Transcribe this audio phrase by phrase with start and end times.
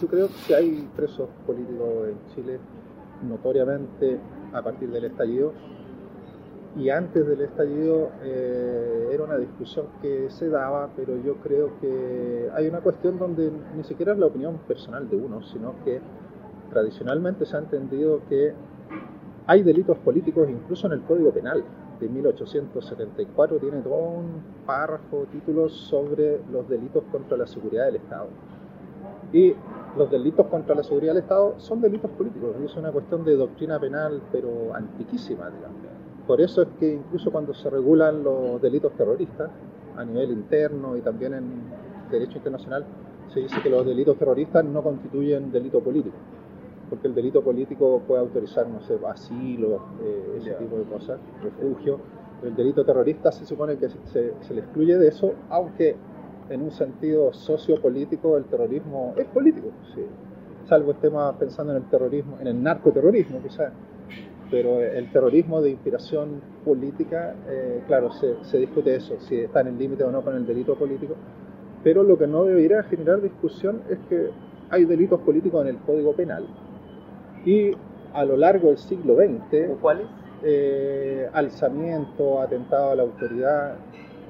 [0.00, 2.58] yo creo que hay presos políticos en Chile
[3.28, 4.18] notoriamente
[4.52, 5.52] a partir del estallido
[6.76, 12.50] y antes del estallido eh, era una discusión que se daba, pero yo creo que
[12.54, 16.00] hay una cuestión donde ni siquiera es la opinión personal de uno, sino que
[16.70, 18.52] tradicionalmente se ha entendido que
[19.46, 21.64] hay delitos políticos incluso en el Código Penal
[21.98, 28.28] de 1874 tiene todo un párrafo, títulos sobre los delitos contra la seguridad del Estado.
[29.32, 29.54] Y
[29.96, 33.78] los delitos contra la seguridad del Estado son delitos políticos, es una cuestión de doctrina
[33.78, 35.78] penal, pero antiquísima, digamos.
[36.26, 39.50] Por eso es que incluso cuando se regulan los delitos terroristas,
[39.96, 41.44] a nivel interno y también en
[42.10, 42.84] derecho internacional,
[43.32, 46.16] se dice que los delitos terroristas no constituyen delito político
[46.88, 51.98] porque el delito político puede autorizar, no sé, asilo, eh, ese tipo de cosas, refugio.
[52.42, 55.96] El delito terrorista se supone que se, le excluye de eso, aunque
[56.50, 60.02] en un sentido sociopolítico el terrorismo es político, sí.
[60.68, 63.72] salvo estemos pensando en el terrorismo, en el narcoterrorismo quizás,
[64.50, 69.68] pero el terrorismo de inspiración política, eh, claro, se, se discute eso, si está en
[69.68, 71.14] el límite o no con el delito político,
[71.82, 74.30] pero lo que no debería generar discusión es que
[74.70, 76.46] hay delitos políticos en el Código Penal,
[77.44, 77.72] y
[78.12, 80.06] a lo largo del siglo XX, ¿cuáles?
[80.42, 83.76] Eh, alzamiento, atentado a la autoridad,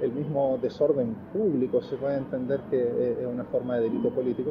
[0.03, 4.51] el mismo desorden público, se puede entender que es una forma de delito político.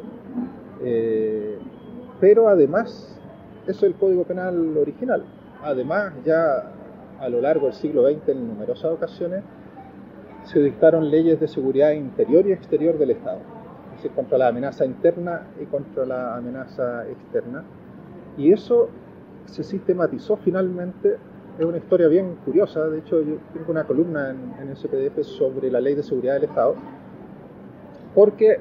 [0.82, 1.58] Eh,
[2.20, 3.18] pero además,
[3.66, 5.24] eso es el Código Penal original.
[5.62, 6.72] Además, ya
[7.20, 9.42] a lo largo del siglo XX, en numerosas ocasiones,
[10.44, 13.40] se dictaron leyes de seguridad interior y exterior del Estado,
[13.90, 17.64] es decir, contra la amenaza interna y contra la amenaza externa
[18.36, 18.88] y eso
[19.46, 21.16] se sistematizó finalmente,
[21.58, 25.70] es una historia bien curiosa, de hecho yo tengo una columna en, el CPDF sobre
[25.70, 26.74] la ley de seguridad del Estado,
[28.14, 28.60] porque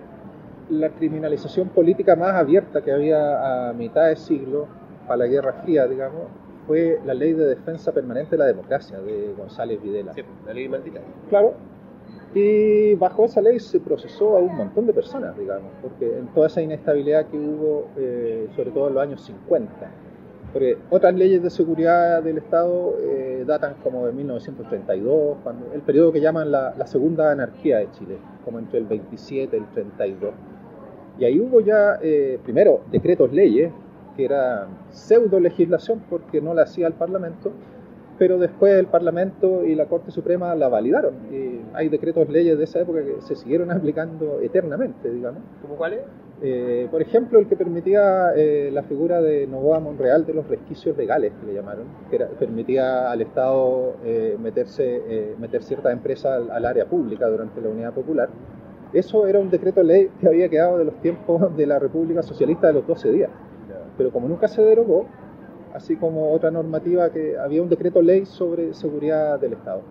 [0.69, 4.67] la criminalización política más abierta que había a mitad de siglo,
[5.05, 6.23] para la Guerra Fría, digamos,
[6.65, 10.13] fue la ley de defensa permanente de la democracia de González Videla.
[10.13, 10.99] Sí, la ley maldita.
[11.29, 11.53] Claro,
[12.33, 16.47] y bajo esa ley se procesó a un montón de personas, digamos, porque en toda
[16.47, 19.71] esa inestabilidad que hubo, eh, sobre todo en los años 50.
[20.55, 26.13] Porque otras leyes de seguridad del Estado eh, datan como de 1932, cuando, el periodo
[26.13, 30.33] que llaman la, segunda anarquía de Chile, como entre el 27 y el 32.
[31.19, 33.73] Y ahí hubo ya, eh, primero, decretos leyes,
[34.15, 37.51] que era pseudo legislación porque no la hacía el Parlamento,
[38.17, 41.13] pero después el Parlamento y la Corte Suprema la validaron.
[41.31, 45.41] Y hay decretos leyes de esa época que se siguieron aplicando eternamente, digamos.
[45.61, 46.01] ¿Cómo cuáles?
[46.41, 50.97] Eh, por ejemplo, el que permitía eh, la figura de Novoa Monreal de los resquicios
[50.97, 56.85] legales, que le llamaron, que permitía al Estado eh, meterse, meter ciertas empresas al, área
[56.85, 58.29] pública durante la Unidad Popular.
[58.91, 62.67] Eso era un decreto ley que había quedado de los tiempos de la República Socialista
[62.67, 63.29] de los 12 días.
[63.97, 65.05] Pero como nunca se derogó,
[65.75, 69.81] así como otra normativa que había un decreto ley sobre seguridad del Estado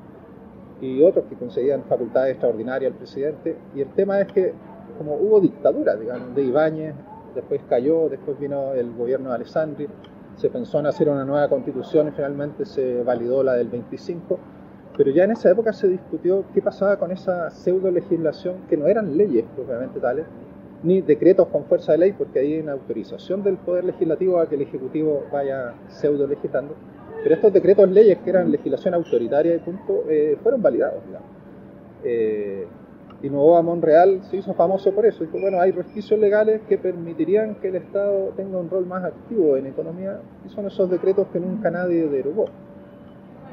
[0.81, 3.56] y otros que concedían facultades extraordinarias al presidente.
[3.75, 4.53] Y el tema es que
[4.99, 6.94] como hubo dictadura, digamos, de Ibáñez,
[7.34, 9.89] después cayó, después vino el gobierno de Alessandri,
[10.37, 14.39] se pensó en hacer una nueva constitución y finalmente se validó la del 25,
[14.97, 18.87] pero ya en esa época se discutió qué pasaba con esa pseudo legislación que no
[18.87, 20.27] eran leyes propiamente tales,
[20.84, 24.55] ni decretos con fuerza de ley, porque hay una autorización del Poder Legislativo a que
[24.55, 26.75] el Ejecutivo vaya pseudo legislando.
[27.22, 31.03] Pero estos decretos leyes, que eran legislación autoritaria y punto, eh, fueron validados.
[32.05, 32.67] Eh,
[33.23, 35.25] y Nuevo Monreal se hizo famoso por eso.
[35.25, 39.56] Dijo, bueno, hay resquicios legales que permitirían que el Estado tenga un rol más activo
[39.56, 42.44] en economía, y son esos decretos que nunca nadie derogó.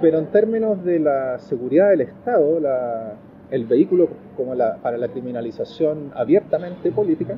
[0.02, 3.14] Pero en términos de la seguridad del Estado, la,
[3.52, 7.38] el vehículo como para la criminalización abiertamente política,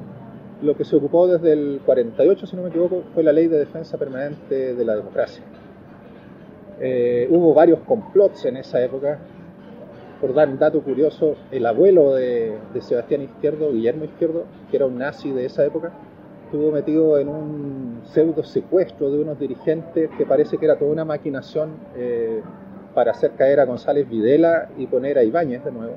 [0.61, 3.59] lo que se ocupó desde el 48, si no me equivoco, fue la ley de
[3.59, 5.43] defensa permanente de la democracia.
[6.79, 9.19] Eh, hubo varios complots en esa época.
[10.21, 14.85] Por dar un dato curioso, el abuelo de, de, Sebastián Izquierdo, Guillermo Izquierdo, que era
[14.85, 15.91] un nazi de esa época,
[16.45, 21.03] estuvo metido en un pseudo secuestro de unos dirigentes que parece que era toda una
[21.03, 22.41] maquinación eh,
[22.93, 25.95] para hacer caer a González Videla y poner a Ibáñez de nuevo.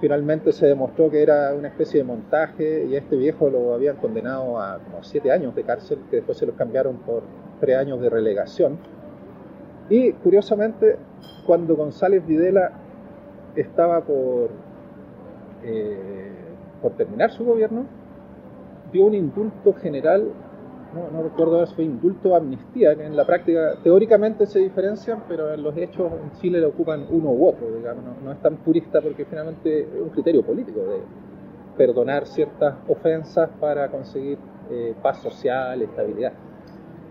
[0.00, 3.96] Finalmente se demostró que era una especie de montaje y a este viejo lo habían
[3.96, 7.22] condenado a como siete años de cárcel, que después se los cambiaron por
[7.60, 8.78] tres años de relegación.
[9.90, 10.96] Y curiosamente,
[11.46, 12.72] cuando González Videla
[13.56, 14.50] estaba por,
[15.64, 16.30] eh,
[16.80, 17.86] por terminar su gobierno,
[18.92, 20.28] dio un indulto general
[20.94, 25.52] no, recuerdo si fue indulto o amnistía, que en la práctica teóricamente se diferencian, pero
[25.52, 27.68] en los hechos en Chile le ocupan uno u otro,
[28.24, 31.00] no, es tan purista porque finalmente es un criterio político de
[31.76, 34.38] perdonar ciertas ofensas para conseguir
[34.70, 36.32] eh, paz social, estabilidad.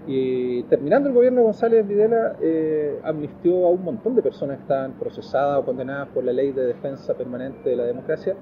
[0.07, 4.63] Y terminando el gobierno de González Videla, eh, amnistió a un montón de personas que
[4.63, 8.35] estaban procesadas o condenadas por la ley de defensa permanente de la democracia.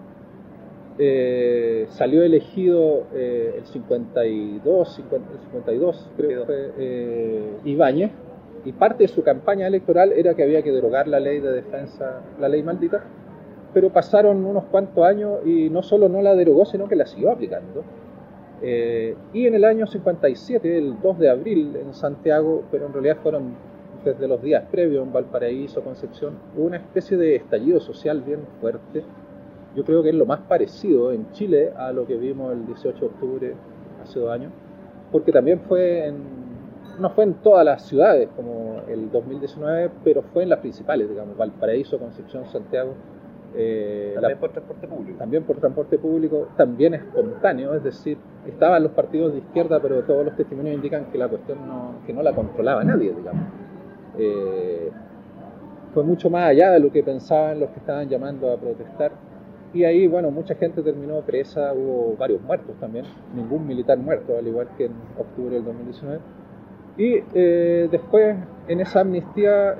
[0.97, 8.11] Eh, salió elegido eh, el 52, el 52 creo que fue Ibáñez,
[8.65, 12.21] y parte de su campaña electoral era que había que derogar la ley de defensa,
[12.39, 13.03] la ley maldita,
[13.73, 17.31] pero pasaron unos cuantos años y no solo no la derogó, sino que la siguió
[17.31, 17.83] aplicando.
[18.61, 23.17] Eh, y en el año 57, el 2 de abril, en Santiago, pero en realidad
[23.21, 23.53] fueron
[24.03, 29.03] desde los días previos en Valparaíso, Concepción, hubo una especie de estallido social bien fuerte.
[29.75, 32.99] Yo creo que es lo más parecido en Chile a lo que vimos el 18
[32.99, 33.55] de octubre
[34.01, 34.51] hace dos años,
[35.11, 36.15] porque también fue en,
[36.99, 41.35] no fue en todas las ciudades como el 2019, pero fue en las principales, digamos,
[41.37, 42.93] Valparaíso, Concepción, Santiago
[43.57, 45.17] eh, también por transporte público.
[45.17, 50.25] También por transporte público, también espontáneo, es decir, estaban los partidos de izquierda, pero todos
[50.25, 53.45] los testimonios indican que la cuestión no, que no la controlaba nadie, digamos.
[54.17, 54.91] Eh,
[55.93, 59.13] fue mucho más allá de lo que pensaban los que estaban llamando a protestar.
[59.75, 63.05] Y ahí, bueno, mucha gente terminó presa, hubo varios muertos también,
[63.35, 66.19] ningún militar muerto, al igual que en octubre del 2019.
[66.97, 68.37] Y eh, después,
[68.67, 69.75] en esa amnistía,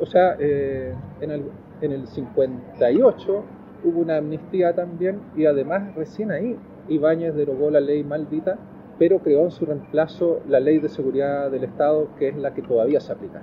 [0.00, 1.44] o sea, en el,
[1.80, 3.44] en el 58
[3.82, 6.56] hubo una amnistía también y además recién ahí
[6.88, 8.58] Ibáñez derogó la ley maldita,
[8.98, 12.62] pero creó en su reemplazo la ley de seguridad del Estado, que es la que
[12.62, 13.42] todavía se aplica,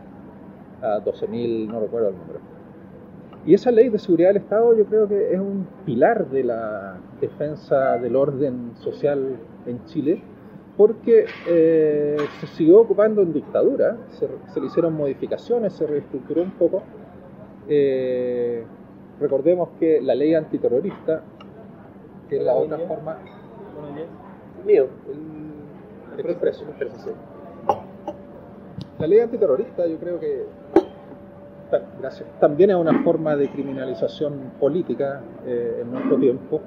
[0.81, 2.56] a 12.000, no recuerdo el número.
[3.47, 6.97] Y esa ley de seguridad del Estado yo creo que es un pilar de la
[7.21, 10.21] defensa del orden social en Chile,
[10.75, 16.51] porque eh, se siguió ocupando en dictadura, se, se le hicieron modificaciones, se reestructuró un
[16.51, 16.83] poco,
[17.69, 18.63] eh,
[19.19, 21.21] recordemos que la ley antiterrorista,
[22.29, 23.17] que es la otra forma.
[24.65, 26.65] Mío, el, expreso.
[28.99, 30.45] La ley antiterrorista, yo creo que
[31.99, 36.61] gracias, también es una forma de criminalización política eh, en nuestro tiempo.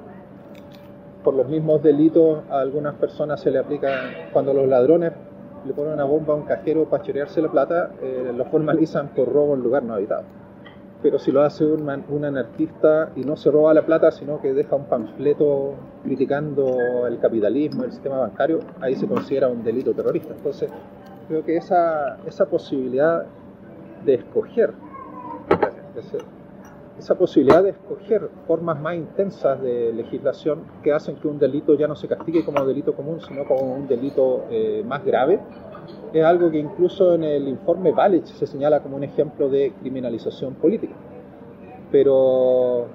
[1.25, 3.89] Por los mismos delitos, a algunas personas se le aplica,
[4.33, 5.13] cuando los ladrones
[5.67, 9.31] le ponen una bomba a un cajero para chorearse la plata, eh, lo formalizan por
[9.31, 10.25] robo en lugar no habitado
[11.03, 14.53] pero si lo hace un, un, anarquista y no se roba la plata, sino que
[14.53, 15.75] deja un panfleto
[16.05, 20.35] criticando el capitalismo, el sistema bancario, ahí se considera un delito terrorista.
[20.35, 20.71] Entonces,
[21.29, 23.25] creo que esa, esa posibilidad
[24.05, 24.73] de escoger,
[26.99, 31.89] esa posibilidad de escoger formas más intensas de legislación que hacen que un delito ya
[31.89, 35.41] no se castigue como delito común, sino como un delito eh, más grave,
[36.13, 40.55] es algo que incluso en el informe Balich se señala como un ejemplo de criminalización
[40.55, 40.95] política.
[41.91, 42.87] Pero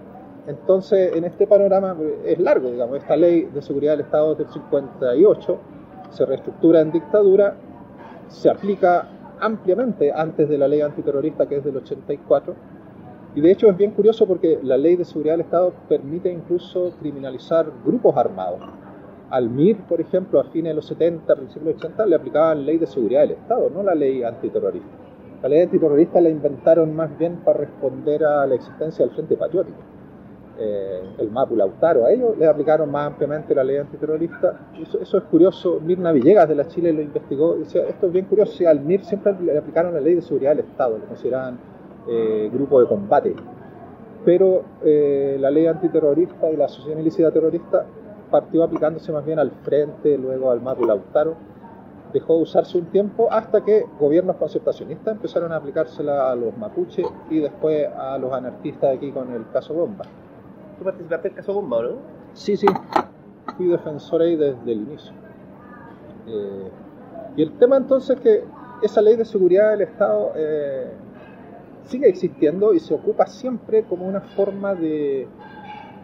[0.47, 5.57] entonces, en este panorama es largo, digamos, esta ley de seguridad del Estado del 58
[6.11, 7.55] se reestructura en dictadura,
[8.27, 9.09] se aplica
[9.39, 12.55] ampliamente antes de la ley antiterrorista que es del 84,
[13.35, 16.93] y de hecho es bien curioso porque la ley de seguridad del Estado permite incluso
[16.99, 18.61] criminalizar grupos armados
[19.29, 22.65] al MIR, por ejemplo, a fines de los 70, principios de los 80, le aplicaban
[22.65, 24.87] ley de seguridad del Estado, no la ley antiterrorista.
[25.41, 29.77] La ley antiterrorista la inventaron más bien para responder a la existencia del Frente Patriótico.
[30.57, 34.69] Eh, el MAPU Lautaro, a ellos le aplicaron más ampliamente la ley antiterrorista.
[34.79, 35.81] Eso, es curioso.
[35.81, 37.55] Mirna Villegas de la Chile lo investigó.
[37.55, 38.67] Decía, esto es bien curioso.
[38.67, 41.59] al MIR siempre le aplicaron la ley de seguridad del Estado, lo consideraban
[42.07, 43.35] eh, grupo de combate.
[44.23, 47.85] Pero eh, la ley antiterrorista y la asociación ilícita terrorista
[48.31, 51.35] partió aplicándose más bien al frente, luego al Mapu Lautaro.
[52.11, 57.05] Dejó de usarse un tiempo hasta que gobiernos concertacionistas empezaron a aplicársela a los mapuches
[57.29, 60.05] y después a los anarquistas aquí con el caso Bomba.
[60.77, 61.89] ¿Tú participaste en el caso Bomba, no?
[62.33, 62.67] Sí, sí.
[63.57, 65.13] Fui defensor ahí desde el inicio.
[66.27, 66.69] Eh,
[67.35, 68.43] y el tema entonces es que
[68.81, 70.91] esa ley de seguridad del Estado eh,
[71.85, 75.27] sigue existiendo y se ocupa siempre como una forma de,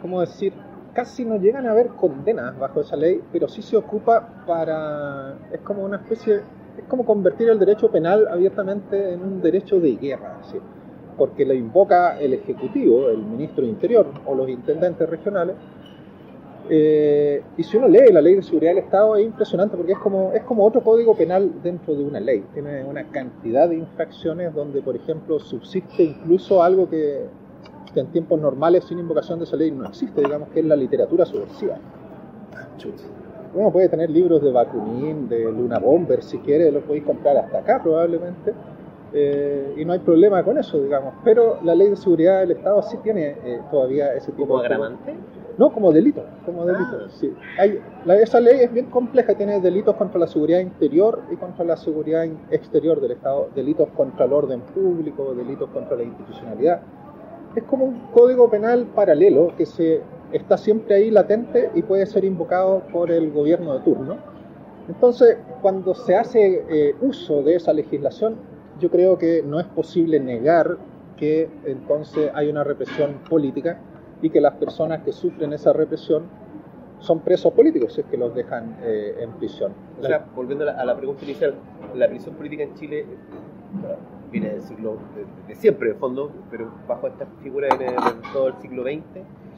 [0.02, 0.54] ¿cómo decir?,
[0.94, 5.36] casi no llegan a haber condenas bajo esa ley, pero sí se ocupa para...
[5.52, 6.42] es como una especie...
[6.78, 10.40] es como convertir el derecho penal abiertamente en un derecho de guerra,
[11.18, 15.56] porque lo invoca el Ejecutivo, el Ministro de Interior o los intendentes regionales,
[16.70, 20.00] eh, y si uno lee la ley de seguridad del Estado es impresionante porque es
[20.00, 22.44] como, es como otro código penal dentro de una ley.
[22.54, 27.28] Tiene una cantidad de infracciones donde, por ejemplo, subsiste incluso algo que
[27.94, 30.76] que en tiempos normales sin invocación de esa ley no existe, digamos que es la
[30.76, 31.78] literatura subversiva.
[33.54, 37.60] Uno puede tener libros de Bakunin, de Luna Bomber, si quiere, los podéis comprar hasta
[37.60, 38.54] acá probablemente,
[39.14, 41.14] Eh, y no hay problema con eso, digamos.
[41.24, 45.16] Pero la ley de seguridad del Estado sí tiene eh, todavía ese tipo ¿Como agravante?
[45.58, 46.24] No, como delito.
[46.46, 47.08] Como delito Ah.
[47.10, 47.34] sí.
[47.60, 51.66] Hay, la- esa ley es bien compleja, tiene delitos contra la seguridad interior y contra
[51.66, 56.80] la seguridad exterior del Estado, delitos contra el orden público, delitos contra la institucionalidad.
[57.56, 60.00] Es como un código penal paralelo que se
[60.32, 64.16] está siempre ahí latente y puede ser invocado por el gobierno de turno.
[64.88, 68.36] Entonces, cuando se hace eh, uso de esa legislación,
[68.82, 70.78] yo creo que no es posible negar
[71.16, 73.80] que entonces hay una represión política
[74.22, 76.24] y que las personas que sufren esa represión
[77.00, 79.72] son presos políticos si es que los dejan eh, en prisión.
[80.00, 81.54] O sea, volviendo a la, a la pregunta inicial,
[81.96, 83.06] la prisión política en Chile
[84.32, 88.00] viene del siglo, de, de siempre, de fondo, pero bajo esta figura viene de
[88.34, 89.04] todo el siglo XX.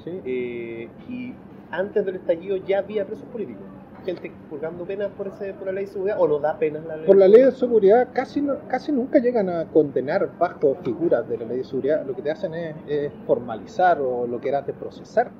[0.04, 0.22] Sí.
[0.26, 1.34] eh, y
[1.72, 3.64] antes del estallido ya había presos políticos.
[4.06, 6.98] Gente purgando penas por, ese, por la ley de seguridad o no da penas la
[6.98, 11.28] ley Por la ley de seguridad casi, no- casi nunca llegan a condenar bajo figuras
[11.30, 12.06] de la ley de seguridad.
[12.06, 15.32] Lo que te hacen es, es formalizar o lo que era de procesar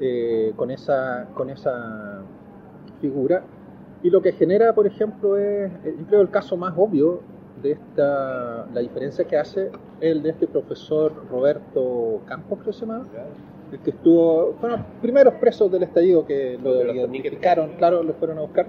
[0.00, 2.22] eh, con, esa, con esa
[3.00, 3.42] figura.
[4.02, 7.20] Y lo que genera, por ejemplo, es, eh, yo creo el caso más obvio
[7.62, 9.70] de esta, la diferencia que hace
[10.00, 13.06] el de este profesor Roberto Campos, creo que se llama,
[13.80, 18.42] que estuvo, fueron los primeros presos del estallido que lo identificaron, claro, lo fueron a
[18.42, 18.66] buscar.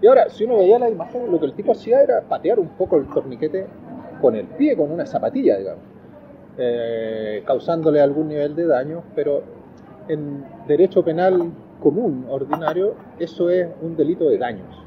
[0.00, 2.68] Y ahora, si uno veía las imágenes, lo que el tipo hacía era patear un
[2.68, 3.66] poco el torniquete
[4.20, 5.82] con el pie, con una zapatilla, digamos,
[6.58, 9.42] eh, causándole algún nivel de daño, pero
[10.08, 14.84] en derecho penal común, ordinario, eso es un delito de daños.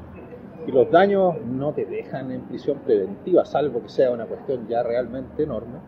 [0.66, 4.82] Y los daños no te dejan en prisión preventiva, salvo que sea una cuestión ya
[4.82, 5.78] realmente enorme,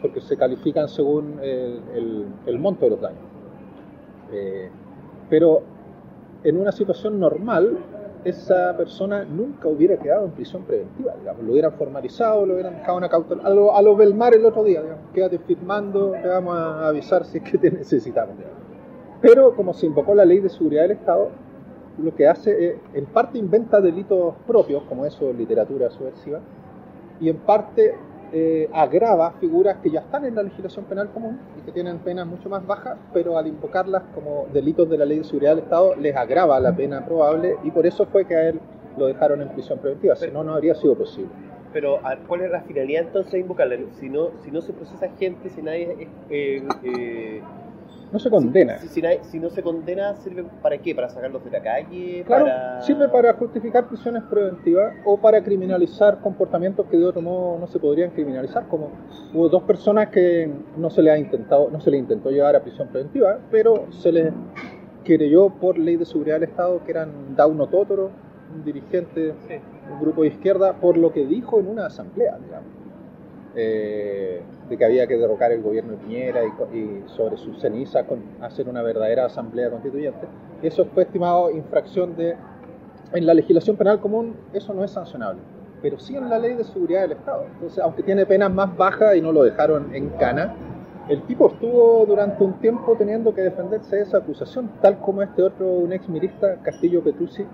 [0.00, 3.20] porque se califican según el, el- el monto de los daños.
[4.32, 4.68] Eh,
[5.28, 5.62] pero
[6.44, 7.78] en una situación normal,
[8.24, 12.98] esa persona nunca hubiera quedado en prisión preventiva, digamos, lo hubieran formalizado, lo hubieran dejado
[12.98, 16.54] una cautelar, a lo, a lo Belmar el otro día, digamos, quédate firmando, te vamos
[16.54, 18.36] a avisar si es que te necesitamos.
[18.36, 18.58] digamos.
[19.22, 21.28] Pero como se invocó la ley de seguridad del Estado,
[22.02, 26.40] lo que hace es, en parte inventa delitos propios, como eso, literatura subversiva,
[27.20, 27.94] y en parte
[28.32, 32.26] eh, agrava figuras que ya están en la legislación penal común y que tienen penas
[32.26, 35.94] mucho más bajas, pero al invocarlas como delitos de la ley de seguridad del Estado
[35.96, 38.60] les agrava la pena probable y por eso fue que a él
[38.96, 41.30] lo dejaron en prisión preventiva, si no, no habría sido posible.
[41.72, 43.76] Pero, ¿cuál es la finalidad entonces de invocarla?
[43.92, 46.08] Si no, si no se procesa gente, si nadie...
[46.28, 47.42] eh, eh,
[48.12, 48.78] No se condena.
[48.78, 50.94] Si, si nadie- si no se condena, ¿sirve para qué?
[50.94, 52.24] ¿Para sacarlos de la calle?
[52.26, 52.80] Claro, para...
[52.82, 57.78] sirve para justificar prisiones preventivas o para criminalizar comportamientos que de otro modo no se
[57.78, 58.90] podrían criminalizar, como
[59.32, 62.62] hubo dos personas que no se les ha intentado, no se les intentó llevar a
[62.62, 64.32] prisión preventiva, pero se les
[65.04, 68.10] querelló por ley de seguridad del Estado que eran Dauno Totoro,
[68.54, 69.54] un dirigente Sí.
[69.92, 72.68] un grupo de izquierda, por lo que dijo en una asamblea, digamos,
[73.56, 78.04] eh, de que había que derrocar el gobierno de Piñera y, y sobre sus cenizas
[78.04, 80.26] con, hacer una verdadera asamblea constituyente.
[80.62, 82.36] Eso fue estimado infracción de...
[83.12, 85.40] En la legislación penal común eso no es sancionable,
[85.82, 87.44] pero sí en la ley de seguridad del Estado.
[87.54, 90.54] Entonces, aunque tiene penas más bajas y no lo dejaron en cana,
[91.08, 95.42] el tipo estuvo durante un tiempo teniendo que defenderse de esa acusación, tal como este
[95.42, 97.44] otro, un ex mirista, Castillo Petrucci,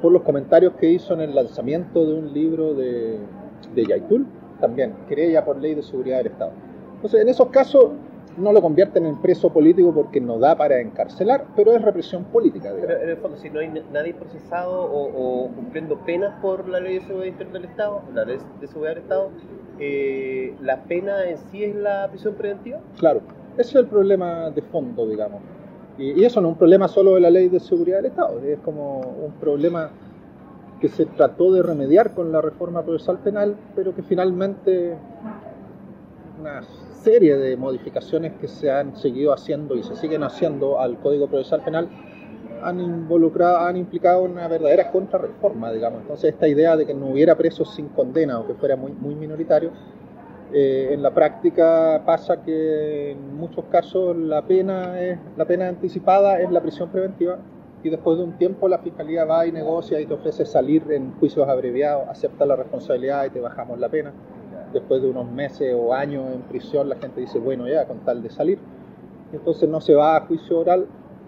[0.00, 3.18] por los comentarios que hizo en el lanzamiento de un libro de,
[3.74, 4.26] de Yaitul,
[4.60, 6.52] también, querella por ley de seguridad del Estado.
[6.96, 7.92] Entonces, en esos casos
[8.36, 12.72] no lo convierten en preso político porque no da para encarcelar, pero es represión política.
[12.74, 12.86] digamos.
[12.96, 16.68] Pero en el fondo, si no hay na- nadie procesado o, o cumpliendo penas por
[16.68, 19.32] la ley de seguridad interior del Estado, la ley de seguridad del Estado,
[19.78, 22.80] eh, ¿la pena en sí es la prisión preventiva?
[22.98, 23.22] Claro,
[23.56, 25.42] ese es el problema de fondo, digamos.
[25.96, 28.42] Y, y eso no es un problema solo de la ley de seguridad del Estado,
[28.42, 29.92] es como un problema
[30.84, 34.94] que se trató de remediar con la reforma procesal penal, pero que finalmente
[36.38, 36.62] una
[37.02, 41.64] serie de modificaciones que se han seguido haciendo y se siguen haciendo al Código Procesal
[41.64, 41.88] Penal
[42.62, 46.02] han involucrado, han implicado una verdadera contrarreforma, digamos.
[46.02, 49.70] Entonces esta idea de que no hubiera presos sin condena o que fuera muy, minoritario,
[50.52, 56.42] eh, en la práctica pasa que en muchos casos la pena es la pena anticipada
[56.42, 57.38] es la prisión preventiva
[57.84, 61.12] y después de un tiempo la fiscalía va y negocia y te ofrece salir en
[61.18, 64.10] juicios abreviados, acepta la responsabilidad y te bajamos la pena.
[64.72, 68.22] Después de unos meses o años en prisión la gente dice, bueno, ya, con tal
[68.22, 68.58] de salir.
[69.34, 70.86] Entonces no se va a juicio oral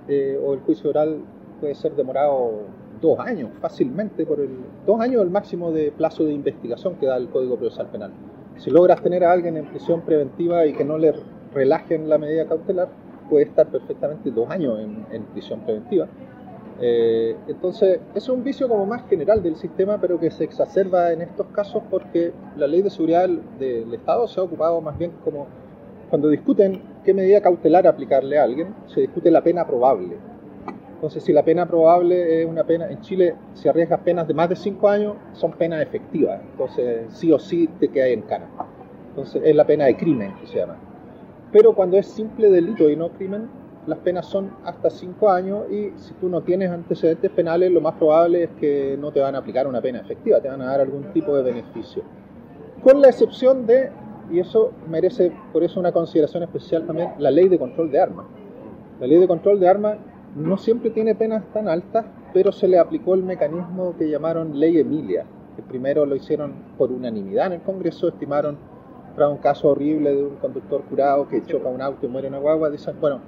[0.08, 1.20] eh, o el juicio oral
[1.60, 2.62] puede ser demorado
[3.02, 7.18] dos años fácilmente, por el dos años el máximo de plazo de investigación que da
[7.18, 8.12] el Código Procesal Penal.
[8.56, 11.12] Si logras tener a alguien en prisión preventiva y que no le
[11.52, 12.88] relajen la medida cautelar,
[13.28, 16.08] puede estar perfectamente dos años en, en prisión preventiva.
[16.80, 21.22] Eh, entonces, es un vicio como más general del sistema, pero que se exacerba en
[21.22, 25.46] estos casos porque la ley de seguridad del Estado se ha ocupado más bien como
[26.10, 30.16] cuando discuten qué medida cautelar aplicarle a alguien, se discute la pena probable.
[30.94, 34.48] Entonces, si la pena probable es una pena, en Chile, si arriesgas penas de más
[34.48, 36.40] de 5 años, son penas efectivas.
[36.52, 38.48] Entonces, sí o sí te quedas en cara.
[39.10, 40.76] Entonces, es la pena de crimen que se llama.
[41.52, 43.48] Pero cuando es simple delito y no crimen,
[43.86, 47.94] las penas son hasta 5 años y si tú no tienes antecedentes penales, lo más
[47.94, 50.80] probable es que no te van a aplicar una pena efectiva, te van a dar
[50.80, 52.02] algún tipo de beneficio.
[52.82, 53.90] Con la excepción de,
[54.30, 58.26] y eso merece por eso una consideración especial también, la ley de control de armas.
[59.00, 59.98] La ley de control de armas
[60.34, 64.78] no siempre tiene penas tan altas, pero se le aplicó el mecanismo que llamaron ley
[64.78, 65.24] Emilia,
[65.54, 68.58] que primero lo hicieron por unanimidad en el Congreso, estimaron
[69.14, 72.38] para un caso horrible de un conductor curado que choca un auto y muere una
[72.38, 73.20] guagua, dicen, bueno,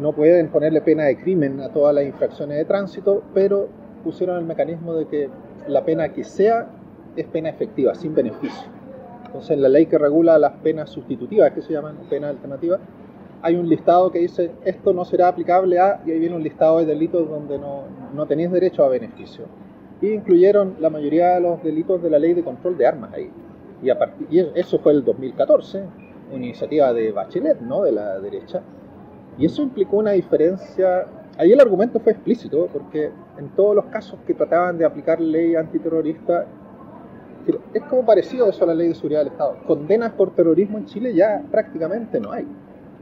[0.00, 3.68] no pueden ponerle pena de crimen a todas las infracciones de tránsito, pero
[4.04, 5.28] pusieron el mecanismo de que
[5.68, 6.68] la pena que sea
[7.16, 8.68] es pena efectiva, sin beneficio.
[9.24, 12.80] Entonces, en la ley que regula las penas sustitutivas, que se llaman penas alternativas,
[13.42, 16.78] hay un listado que dice esto no será aplicable a, y ahí viene un listado
[16.78, 17.84] de delitos donde no,
[18.14, 19.44] no tenéis derecho a beneficio.
[20.00, 23.30] Y incluyeron la mayoría de los delitos de la ley de control de armas ahí.
[23.82, 23.98] Y, a
[24.30, 25.82] y eso fue el 2014,
[26.32, 27.82] una iniciativa de Bachelet, ¿no?
[27.82, 28.62] de la derecha,
[29.38, 31.06] y eso implicó una diferencia.
[31.38, 35.54] Ahí el argumento fue explícito, porque en todos los casos que trataban de aplicar ley
[35.54, 36.46] antiterrorista,
[37.74, 39.56] es como parecido eso a la ley de seguridad del Estado.
[39.66, 42.46] Condenas por terrorismo en Chile ya prácticamente no hay.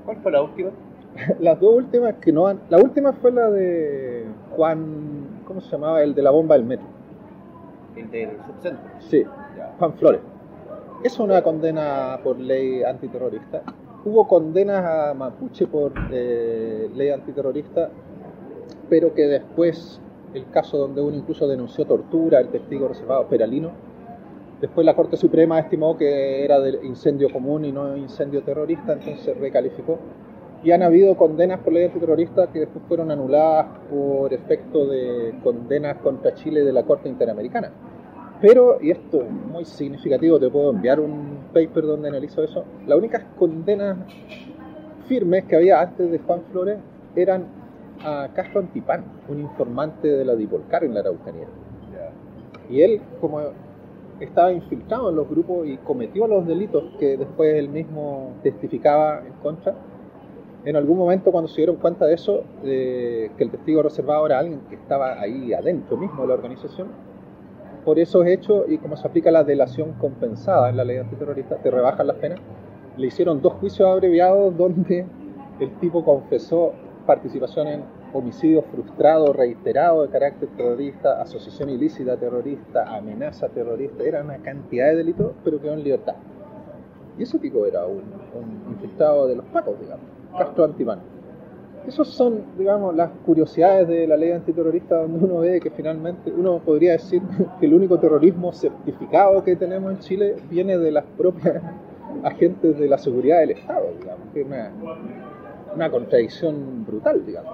[0.05, 0.71] ¿Cuál fue la última?
[1.41, 2.61] Las dos últimas que no han.
[2.69, 5.43] La última fue la de Juan.
[5.47, 6.03] ¿Cómo se llamaba?
[6.03, 6.87] El de la bomba del metro.
[7.95, 8.91] El del subcentro.
[8.99, 9.25] Sí,
[9.79, 10.21] Juan Flores.
[11.05, 13.63] Es una condena por ley antiterrorista
[14.05, 17.91] hubo condenas a Mapuche por eh, ley antiterrorista,
[18.89, 20.01] pero que después,
[20.35, 23.71] el caso donde uno incluso denunció tortura, el testigo reservado Peralino,
[24.61, 29.37] después la Corte Suprema estimó que era de incendio común y no incendio terrorista, entonces
[29.39, 29.99] recalificó.
[30.63, 35.99] Y han habido condenas por ley antiterrorista que después fueron anuladas por efecto de condenas
[35.99, 37.71] contra Chile de la Corte Interamericana.
[38.45, 42.99] Pero, y esto es muy significativo, te puedo enviar un paper donde analizo eso, las
[42.99, 43.97] únicas condenas
[45.09, 46.77] firmes que había antes de Juan Flores
[47.17, 47.47] eran
[48.05, 51.47] a Castro Antipán, un informante de la Dipolcar en la Araucanía.
[52.69, 53.41] Y él, como
[54.21, 59.33] estaba infiltrado en los grupos y cometió los delitos que después él mismo testificaba en
[59.43, 59.75] contra,
[60.67, 64.61] en algún momento cuando se dieron cuenta de eso, que el testigo reservado era alguien
[64.69, 66.89] que estaba ahí adentro mismo de la organización,
[67.85, 71.71] por esos hechos y como se aplica la delación compensada en la ley antiterrorista, te
[71.71, 72.41] rebajan las penas.
[72.97, 75.07] Le hicieron dos juicios abreviados donde
[75.61, 76.73] el tipo confesó
[77.07, 84.39] participación en homicidio frustrado, reiterado de carácter terrorista, asociación ilícita terrorista, amenaza terrorista, era una
[84.39, 86.15] cantidad de delitos, pero quedó en libertad.
[87.19, 88.03] Y ese tipo era un,
[88.71, 91.03] infiltrado de los pacos, digamos, Castro Antimano.
[91.87, 96.59] Esas son, digamos, las curiosidades de la ley antiterrorista donde uno ve que finalmente uno
[96.59, 97.21] podría decir
[97.61, 101.63] que el único terrorismo certificado que tenemos en Chile viene de las propias
[102.23, 104.73] agentes de la seguridad del Estado, digamos, que es una,
[105.75, 107.53] una contradicción brutal, digamos.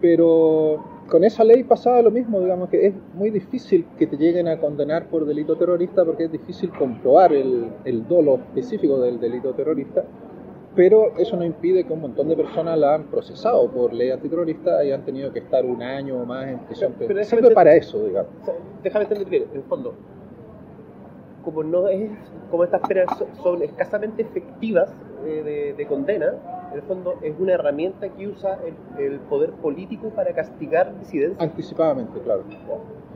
[0.00, 4.48] Pero con esa ley pasaba lo mismo, digamos que es muy difícil que te lleguen
[4.48, 9.52] a condenar por delito terrorista porque es difícil comprobar el, el dolo específico del delito
[9.54, 10.04] terrorista
[10.78, 14.84] pero eso no impide que un montón de personas la han procesado por ley antiterrorista
[14.84, 16.94] y han tenido que estar un año o más en prisión.
[16.96, 18.30] Pero, pero sirve para eso, digamos.
[18.84, 19.94] Déjame entender bien, en el fondo,
[21.42, 22.12] como no es,
[22.48, 23.06] como estas penas
[23.42, 24.88] son, escasamente efectivas
[25.26, 26.34] eh, de, condena,
[26.70, 28.60] en el fondo es una herramienta que usa
[28.98, 31.40] el, poder político para castigar disidencias.
[31.40, 32.44] Anticipadamente, claro.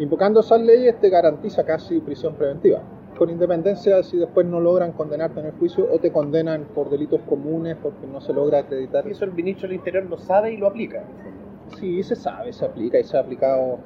[0.01, 2.83] Invocando esas leyes te garantiza casi prisión preventiva
[3.23, 7.21] con independencia si después no logran condenarte en el juicio o te condenan por delitos
[7.29, 9.07] comunes porque no se logra acreditar.
[9.07, 11.05] Eso el ministro del Interior lo sabe y lo aplica.
[11.79, 13.79] Sí, se sabe, se aplica y se ha aplicado.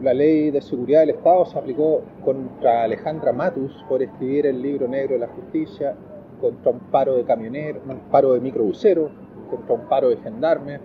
[0.00, 4.88] La ley de seguridad del Estado se aplicó contra Alejandra Matus por escribir el libro
[4.88, 5.94] negro de la justicia,
[6.40, 9.10] contra un paro de camioneros, un paro de microbuseros,
[9.50, 10.80] contra un paro de gendarmes,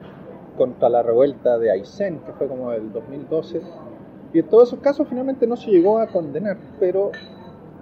[0.58, 3.62] contra la revuelta de Aysén, que fue como el 2012.
[4.34, 7.12] Y en todos esos casos finalmente no se llegó a condenar, pero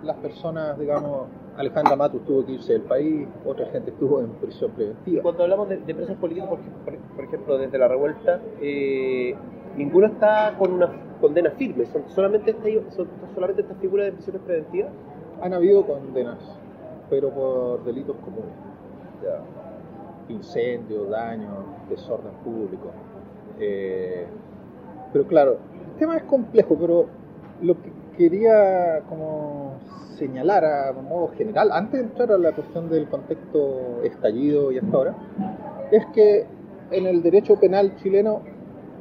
[0.03, 4.71] las personas, digamos, Alejandra Matus tuvo que irse del país, otra gente estuvo en prisión
[4.71, 5.21] preventiva.
[5.21, 6.59] Cuando hablamos de, presos políticos,
[7.15, 9.35] por, ejemplo, desde la revuelta, eh,
[9.77, 10.89] ninguno está con una
[11.21, 14.91] condena firme, son solamente, estas, son solamente estas figuras de prisiones preventivas.
[15.41, 16.39] Han habido condenas,
[17.09, 18.53] pero por delitos comunes.
[20.29, 21.49] incendio, daño,
[21.89, 22.91] desorden público.
[23.59, 24.25] Eh,
[25.11, 25.57] Pero claro,
[25.91, 27.05] el tema es complejo, pero
[27.61, 29.79] lo que quería como
[30.17, 34.95] señalar a modo general, antes de entrar a la cuestión del contexto estallido y hasta
[34.95, 35.15] ahora,
[35.91, 36.45] es que
[36.91, 38.41] en el derecho penal chileno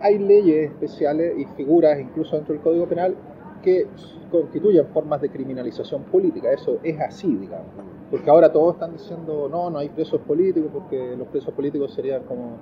[0.00, 3.14] hay leyes especiales y figuras, incluso dentro del Código Penal,
[3.62, 3.86] que
[4.30, 6.50] constituyen formas de criminalización política.
[6.52, 7.68] Eso es así, digamos.
[8.10, 12.24] Porque ahora todos están diciendo, no, no hay presos políticos, porque los presos políticos serían
[12.24, 12.56] como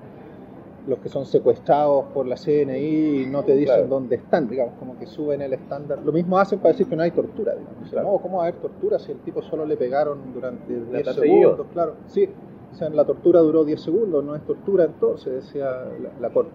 [0.86, 4.98] los que son secuestrados por la CNI y no te dicen dónde están, digamos, como
[4.98, 6.00] que suben el estándar.
[6.04, 7.92] Lo mismo hacen para decir que no hay tortura, digamos.
[7.92, 11.66] No, ¿cómo va a haber tortura si el tipo solo le pegaron durante 10 segundos?
[11.72, 12.28] Claro, sí.
[12.72, 15.86] O sea, la tortura duró 10 segundos, no es tortura entonces, decía
[16.20, 16.52] la, corte.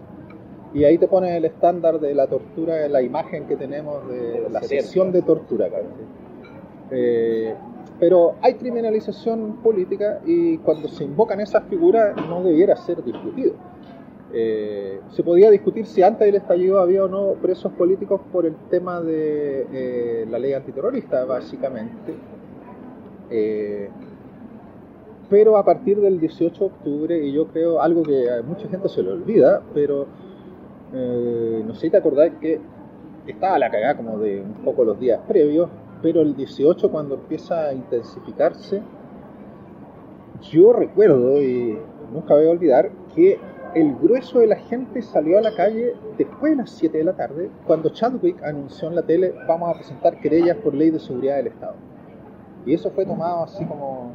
[0.73, 4.61] Y ahí te pones el estándar de la tortura, la imagen que tenemos de la
[4.63, 5.69] sesión de tortura.
[5.69, 5.85] Claro.
[6.91, 7.55] Eh,
[7.99, 13.53] pero hay criminalización política y cuando se invocan esas figuras no debiera ser discutido.
[14.37, 18.53] Eh, se podía discutir si antes del estallido había o no presos políticos por el
[18.69, 22.13] tema de eh, la ley antiterrorista, básicamente.
[23.29, 23.89] Eh,
[25.29, 28.89] pero a partir del 18 de octubre, y yo creo algo que a mucha gente
[28.89, 30.05] se le olvida, pero
[30.91, 32.59] no sé si te acordás que
[33.27, 35.69] estaba la cagada como de un poco los días previos,
[36.01, 38.81] pero el 18 cuando empieza a intensificarse,
[40.41, 41.77] yo recuerdo y
[42.13, 43.39] nunca voy a olvidar que
[43.75, 47.13] el grueso de la gente salió a la calle después de las 7 de la
[47.13, 51.35] tarde, cuando Chadwick anunció en la tele, vamos a presentar querellas por ley de seguridad
[51.35, 51.75] del Estado.
[52.65, 54.13] Y eso fue tomado así como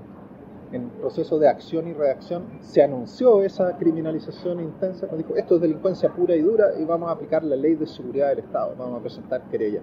[0.73, 2.45] en proceso de acción y reacción.
[2.61, 7.11] Se anunció esa criminalización intensa, nos dijo, esto es delincuencia pura y dura y vamos
[7.11, 9.83] a aplicar la ley de seguridad del Estado, vamos a presentar querellas.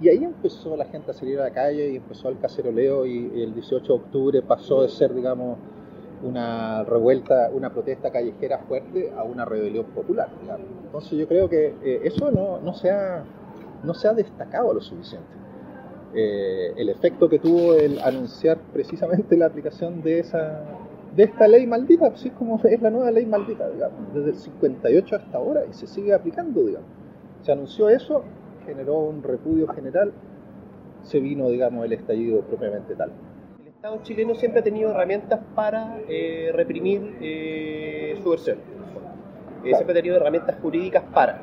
[0.00, 3.40] Y ahí empezó la gente a salir a la calle y empezó el caceroleo y
[3.40, 5.58] el 18 de octubre pasó de ser, digamos,
[6.22, 10.28] una revuelta, una protesta callejera fuerte a una rebelión popular.
[10.84, 13.24] Entonces yo creo que eh, eso no, no, se ha,
[13.82, 15.28] no destacado lo suficiente.
[16.14, 20.64] Eh, el efecto que tuvo el anunciar precisamente la aplicación de esa
[21.14, 24.36] de esta ley maldita, así es como es la nueva ley maldita, digamos, desde el
[24.36, 26.88] 58 hasta ahora y se sigue aplicando, digamos.
[27.42, 28.22] Se anunció eso,
[28.64, 30.12] generó un repudio general,
[31.02, 33.10] se vino, digamos, el estallido propiamente tal.
[33.80, 38.58] El Estado chileno siempre ha tenido herramientas para eh, reprimir eh, su versión.
[39.64, 41.40] Eh, siempre ha tenido herramientas jurídicas para.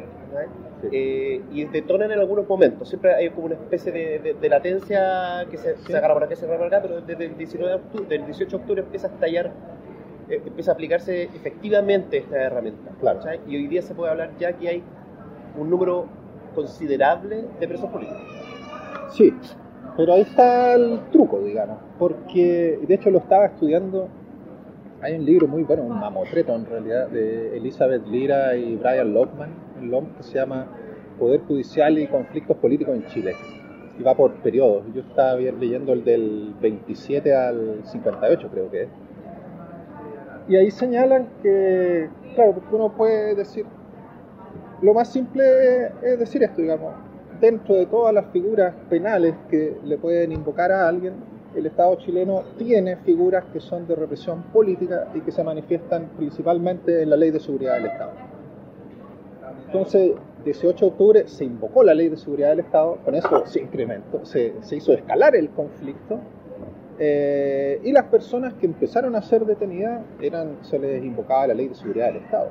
[0.92, 2.90] y detonan en algunos momentos.
[2.90, 6.68] Siempre hay como una especie de, latencia que se, agarra por acá, se agarra por
[6.68, 9.52] acá, pero desde el, 19 de octubre, del 18 de octubre empieza a estallar,
[10.30, 12.92] empieza a aplicarse efectivamente esta herramienta.
[13.00, 13.20] Claro.
[13.48, 14.84] Y hoy día se puede hablar ya que hay
[15.58, 16.06] un número
[16.54, 18.22] considerable de presos políticos.
[19.10, 19.34] Sí,
[19.98, 24.08] pero ahí está el truco, digamos, porque de hecho lo estaba estudiando.
[25.02, 29.50] Hay un libro muy bueno, un mamotreto en realidad, de Elizabeth Lira y Brian Lockman,
[30.18, 30.68] que se llama
[31.20, 33.36] Poder Judicial y Conflictos Políticos en Chile.
[34.00, 34.84] Y va por periodos.
[34.94, 38.90] Yo estaba leyendo el del 27 al 58, creo que es.
[40.48, 43.66] Y ahí señalan que, claro, uno puede decir,
[44.82, 45.44] lo más simple
[46.04, 46.94] es decir esto, digamos,
[47.40, 51.14] dentro de todas las figuras penales que le pueden invocar a alguien,
[51.56, 57.02] el Estado chileno tiene figuras que son de represión política y que se manifiestan principalmente
[57.02, 58.12] en la Ley de Seguridad del Estado.
[59.66, 60.12] Entonces,
[60.46, 64.26] 18 de octubre se invocó la Ley de Seguridad del Estado, con eso se incrementó,
[64.26, 66.20] se, hizo escalar el conflicto,
[67.00, 71.68] eh, y las personas que empezaron a ser detenidas eran, se les invocaba la Ley
[71.68, 72.50] de Seguridad del Estado.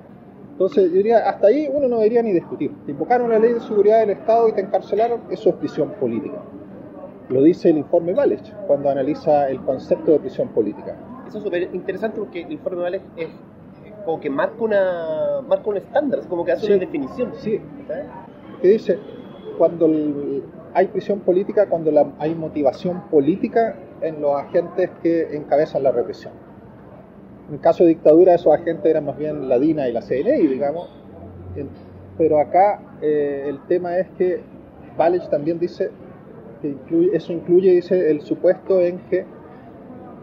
[0.56, 2.74] Entonces, yo diría, hasta ahí uno no debería ni discutir.
[2.86, 6.40] Te invocaron la ley de seguridad del Estado y te encarcelaron, eso es prisión política.
[7.28, 10.96] Lo dice el informe Valech cuando analiza el concepto de prisión política.
[11.28, 13.28] Eso es súper interesante porque el informe Valech es
[14.06, 17.32] como que marca, una, marca un estándar, es como que hace una definición.
[17.34, 17.60] Sí.
[18.62, 18.98] Que dice,
[19.58, 19.90] cuando
[20.72, 26.45] hay prisión política, cuando hay motivación política en los agentes que encabezan la represión.
[27.50, 30.88] En caso de dictadura, esos agentes eran más bien la DINA y la CNI, digamos.
[32.18, 34.40] Pero acá eh, el tema es que
[34.96, 35.90] Valech también dice
[36.62, 39.24] que eso incluye, dice, el supuesto en que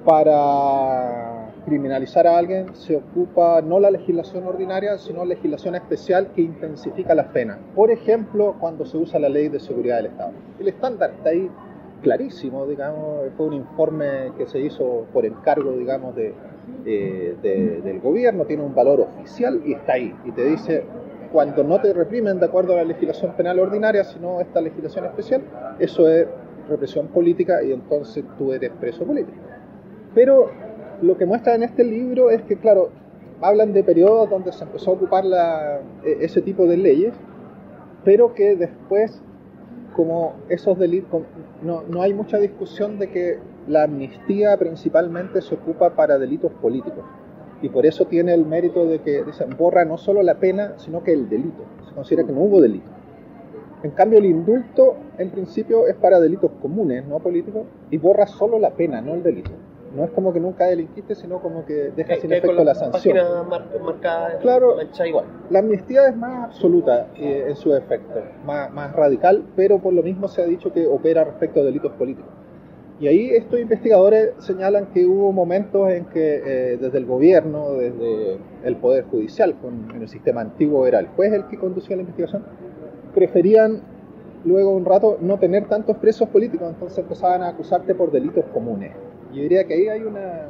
[0.04, 7.16] para criminalizar a alguien se ocupa no la legislación ordinaria, sino legislación especial que intensifica
[7.16, 7.58] las penas.
[7.74, 10.34] Por ejemplo, cuando se usa la ley de seguridad del Estado.
[10.60, 11.50] El estándar está ahí
[12.02, 16.34] clarísimo, digamos, fue un informe que se hizo por encargo, digamos, de,
[16.86, 17.36] eh,
[17.84, 20.14] del gobierno, tiene un valor oficial y está ahí.
[20.26, 20.84] Y te dice,
[21.32, 25.42] cuando no te reprimen de acuerdo a la legislación penal ordinaria, sino esta legislación especial,
[25.80, 26.28] eso es
[26.70, 29.38] represión política y entonces tú eres preso político.
[30.16, 30.50] Pero
[31.02, 32.90] lo que muestra en este libro es que, claro,
[33.42, 37.14] hablan de periodos donde se empezó a ocupar la, e, ese tipo de leyes
[38.04, 39.22] pero que después,
[39.96, 41.24] como esos delitos,
[41.62, 47.04] no, no hay mucha discusión de que la amnistía principalmente se ocupa para delitos políticos.
[47.62, 49.24] Y por eso tiene el mérito de que
[49.58, 51.64] borra no solo la pena, sino que el delito.
[51.88, 52.90] Se considera que no hubo delito.
[53.84, 58.60] En cambio, el indulto, en principio, es para delitos comunes, no políticos, y borra solo
[58.60, 59.52] la pena, no el delito.
[59.96, 63.16] No es como que nunca delinquiste, sino como que deja sin efecto la sanción.
[64.42, 65.26] claro, igual.
[65.50, 70.02] La amnistía es más absoluta eh, en su efecto, más, más radical, pero por lo
[70.02, 72.32] mismo se ha dicho que opera respecto a delitos políticos.
[73.04, 78.38] Y ahí estos investigadores señalan que hubo momentos en que eh, desde el gobierno, desde
[78.64, 82.04] el Poder Judicial, con, en el sistema antiguo era el juez el que conducía la
[82.04, 82.46] investigación,
[83.14, 83.82] preferían
[84.46, 88.94] luego un rato no tener tantos presos políticos, entonces empezaban a acusarte por delitos comunes.
[89.34, 90.48] Yo diría que ahí hay una,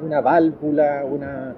[0.00, 1.56] una válvula, una,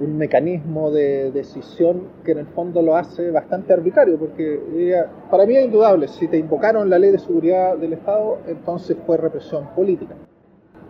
[0.00, 5.56] un mecanismo de decisión que en el fondo lo hace bastante arbitrario, porque para mí
[5.56, 10.14] es indudable, si te invocaron la ley de seguridad del Estado, entonces fue represión política.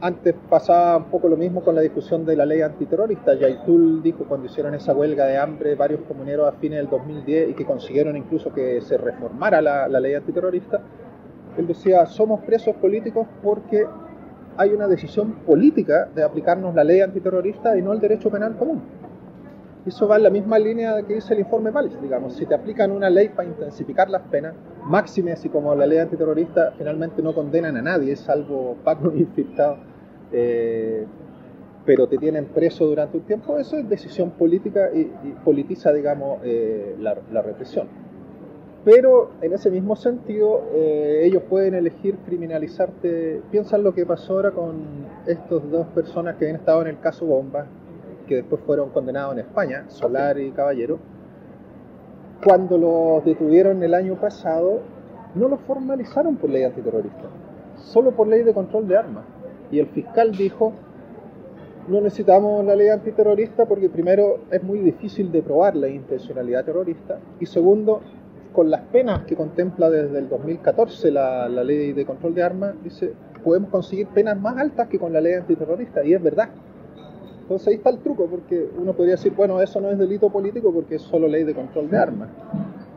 [0.00, 3.32] Antes pasaba un poco lo mismo con la discusión de la ley antiterrorista.
[3.34, 7.54] Yaitul dijo cuando hicieron esa huelga de hambre varios comuneros a fines del 2010 y
[7.54, 10.82] que consiguieron incluso que se reformara la, la ley antiterrorista,
[11.56, 13.86] él decía, somos presos políticos porque
[14.56, 18.82] hay una decisión política de aplicarnos la ley antiterrorista y no el derecho penal común.
[19.86, 22.90] Eso va en la misma línea que dice el informe Valls, digamos, si te aplican
[22.90, 27.76] una ley para intensificar las penas, máxime así como la ley antiterrorista finalmente no condenan
[27.76, 29.78] a nadie, salvo Paco infiltrado,
[30.32, 31.06] eh,
[31.84, 35.04] pero te tienen preso durante un tiempo, eso es decisión política y,
[35.44, 37.86] politiza, digamos, eh, la represión.
[38.86, 43.42] Pero en ese mismo sentido, eh, ellos pueden elegir criminalizarte.
[43.50, 44.76] Piensan lo que pasó ahora con
[45.26, 47.66] estas dos personas que han estado en el caso Bomba,
[48.28, 51.00] que después fueron condenados en España, Solar y Caballero.
[52.44, 54.82] Cuando los detuvieron el año pasado,
[55.34, 57.24] no los formalizaron por ley antiterrorista,
[57.78, 59.24] solo por ley de control de armas.
[59.72, 60.72] Y el fiscal dijo,
[61.88, 67.18] no necesitamos la ley antiterrorista porque primero es muy difícil de probar la intencionalidad terrorista
[67.40, 68.00] y segundo,
[68.56, 73.12] con las penas que contempla desde el 2014 la, ley de control de armas, dice,
[73.44, 76.48] podemos conseguir penas más altas que con la ley antiterrorista, y es verdad.
[77.42, 80.72] Entonces ahí está el truco, porque uno podría decir, bueno, eso no es delito político
[80.72, 82.30] porque es solo ley de control de armas.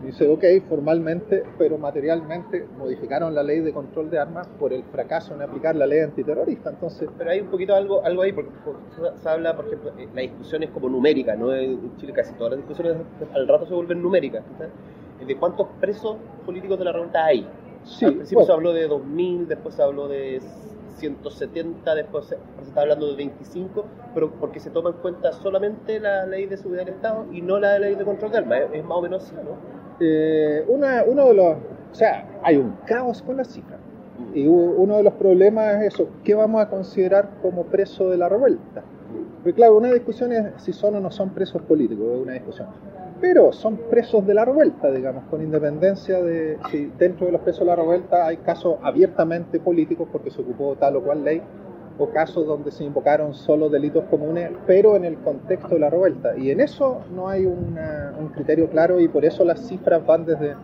[0.01, 5.35] Dice, ok, formalmente, pero materialmente modificaron la ley de control de armas por el fracaso
[5.35, 6.69] en aplicar la ley antiterrorista.
[6.69, 8.49] Entonces, pero hay un poquito algo, algo ahí, porque
[9.21, 11.53] se habla, por ejemplo, eh, la discusión es como numérica, ¿no?
[11.53, 12.95] En Chile casi todas las discusiones
[13.33, 14.41] al rato se vuelven numéricas
[15.25, 17.47] de cuántos presos políticos de la revuelta hay.
[17.84, 20.41] Sí, Al principio se habló de 2.000, después se habló de
[20.99, 26.25] 170, después se, está hablando de 25, pero porque se toma en cuenta solamente la
[26.25, 28.60] ley de seguridad del Estado y no la ley de control de armas.
[28.73, 29.58] Es, más o menos así, ¿no?
[29.99, 31.58] Eh, una, uno de los.
[31.91, 33.79] O sea, hay un caos con las cifras.
[34.34, 38.29] Y uno de los problemas es eso: ¿qué vamos a considerar como preso de la
[38.29, 38.84] revuelta?
[39.38, 42.67] Porque, claro, una discusión es si son o no son presos políticos, es una discusión
[43.21, 47.62] pero son presos de la revuelta, digamos, con independencia de si dentro de los presos
[47.62, 51.41] de la revuelta hay casos abiertamente políticos porque se ocupó tal o cual ley,
[51.97, 56.38] o casos donde se invocaron solo delitos comunes, pero en el contexto de la revuelta.
[56.38, 60.55] Y en eso no hay un criterio claro y por eso las cifras van desde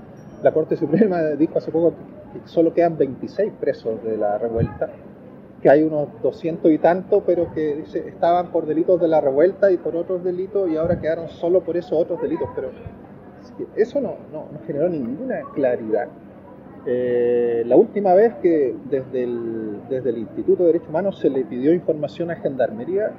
[0.42, 1.94] la Corte Suprema, dijo hace poco
[2.32, 4.90] que solo quedan 26 presos de la revuelta
[5.66, 9.72] que hay unos 200 y tanto, pero que dice, estaban por delitos de la revuelta
[9.72, 12.48] y por otros delitos y ahora quedaron solo por esos otros delitos.
[12.56, 12.70] Pero
[13.76, 16.08] eso no, no, generó ninguna claridad.
[16.86, 21.44] Eh, la última vez que desde el, desde el Instituto de Derechos Humanos se le
[21.44, 23.10] pidió información a Gendarmería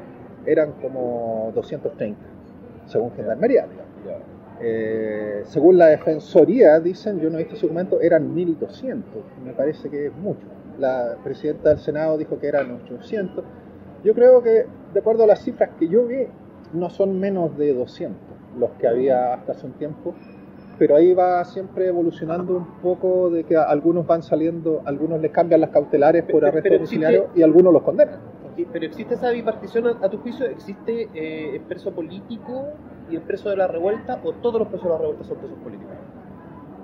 [0.46, 2.20] eran como 230,
[2.86, 3.66] según Gendarmería.
[4.60, 9.04] Eh, según la Defensoría, dicen, yo no he visto ese documento, eran 1200.
[9.44, 10.46] Me parece que es mucho
[10.78, 13.44] la presidenta del Senado dijo que eran 800.
[14.04, 16.26] Yo creo que, de acuerdo a las cifras que yo vi,
[16.72, 20.14] no son menos de 200 los que había hasta hace un tiempo,
[20.78, 25.60] pero ahí va siempre evolucionando un poco de que algunos van saliendo, algunos les cambian
[25.60, 28.20] las cautelares por arresto domiciliario y algunos los condenan.
[28.72, 32.68] Pero existe esa bipartición a, tu juicio, existe eh, el preso político
[33.10, 35.58] y el preso de la revuelta, o todos los presos de la revuelta son presos
[35.58, 35.94] políticos.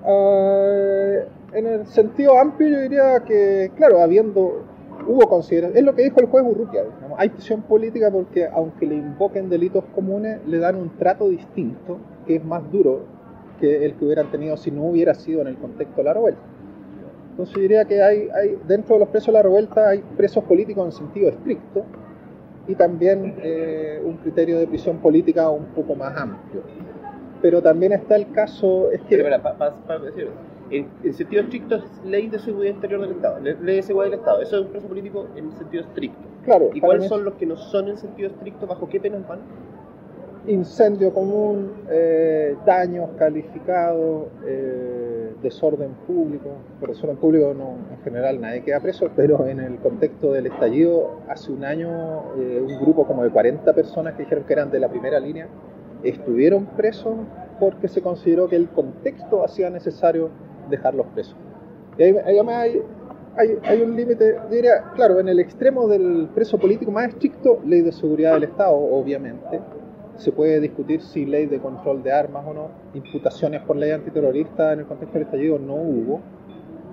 [0.05, 4.65] Uh, en el sentido amplio yo diría que, claro, habiendo,
[5.07, 6.83] hubo consideración, es lo que dijo el juez Urrutia,
[7.19, 12.37] hay presión política porque aunque le invoquen delitos comunes, le dan un trato distinto, que
[12.37, 13.01] es más duro
[13.61, 16.43] que el que hubieran tenido si no hubiera sido en el contexto de la revuelta.
[17.31, 20.45] Entonces yo diría que hay, hay dentro de los presos de la revuelta hay presos
[20.45, 21.85] políticos en sentido estricto
[22.67, 26.63] y también eh, un criterio de prisión política un poco más amplio.
[27.43, 28.91] Pero también está el caso...
[28.93, 30.29] Es que, Pero, para, para, para decir,
[30.71, 34.11] en, en sentido estricto es ley de seguridad interior del Estado, le- ley de seguridad
[34.13, 34.41] del Estado.
[34.41, 36.21] Eso es un preso político en sentido estricto.
[36.45, 38.67] claro, ¿Y cuáles son los que no son en sentido estricto?
[38.67, 39.41] ¿Bajo qué penas van?
[40.47, 46.49] incendio común, eh, daños calificados, eh, desorden público.
[46.81, 51.21] Por desorden público no, en general nadie queda preso, pero en el contexto del estallido,
[51.29, 54.81] hace un año eh, un grupo como de 40 personas que dijeron que eran de
[54.81, 55.47] la primera línea
[56.05, 57.15] estuvieron presos
[57.61, 60.31] porque se consideró que el contexto hacía necesario
[60.69, 61.37] dejarlos presos.
[61.99, 62.83] Y ahí, hay,
[63.37, 67.83] hay, hay un límite, diría, claro, en el extremo del preso político más estricto, ley
[67.83, 69.61] de seguridad del Estado, obviamente.
[70.17, 72.69] Se puede discutir si ley de control de armas o no.
[72.95, 76.21] Imputaciones por ley antiterrorista en el contexto del estallido no hubo.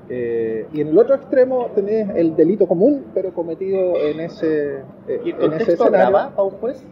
[0.10, 5.22] Eh, y en el otro extremo tenés el delito común, pero cometido en ese, eh,
[5.24, 6.08] ¿Y el en ese escenario.
[6.08, 6.84] agrava a un juez?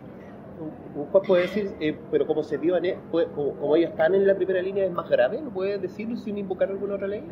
[1.05, 4.61] Juez puede decir, eh, pero como se dio e- como, ellos están en la primera
[4.61, 7.23] línea, es más grave, ¿lo puede decir sin invocar alguna otra ley?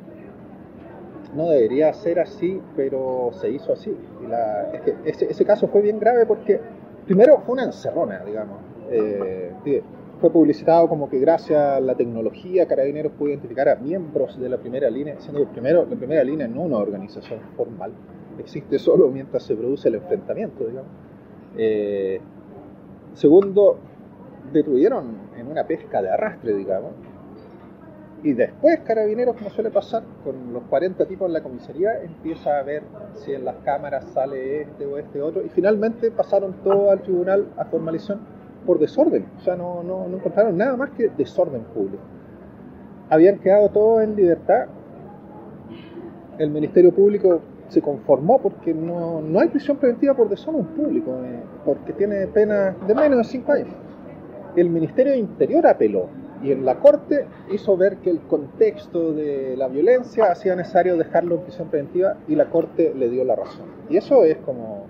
[1.34, 3.94] no debería ser así, pero se hizo así.
[4.24, 6.62] Y la- es que ese, ese caso fue bien grave porque,
[7.06, 8.58] primero, fue una encerrona, digamos.
[8.90, 9.52] Eh,
[10.22, 14.58] fue publicitado como que gracias a la tecnología Carabineros pudo identificar a miembros de la
[14.58, 17.92] primera línea, siendo que primero, la primera línea no una organización formal,
[18.40, 20.90] existe solo mientras se produce el enfrentamiento, digamos.
[21.58, 22.22] Eh,
[23.16, 23.78] segundo,
[24.52, 26.92] detuvieron en una pesca de arrastre, digamos,
[28.24, 32.64] y después Carabineros, como suele pasar, con los 40 tipos en la comisaría, empieza a
[32.64, 32.82] ver
[33.14, 37.46] si en las cámaras sale este o este otro, y finalmente pasaron todo al tribunal
[37.58, 38.20] a formalización
[38.66, 42.02] por desorden, o sea, no, no, no encontraron nada más que desorden público.
[43.12, 44.66] Habían quedado todos en libertad,
[46.40, 51.40] el Ministerio Público se conformó porque no, no hay prisión preventiva por desorden público, eh,
[51.66, 53.76] porque tiene pena de menos de 5 años.
[54.56, 56.08] El Ministerio de Interior apeló
[56.44, 61.36] y en la Corte hizo ver que el contexto de la violencia hacía necesario dejarlo
[61.36, 63.66] en prisión preventiva y la Corte le dio la razón.
[63.90, 64.86] Y eso es como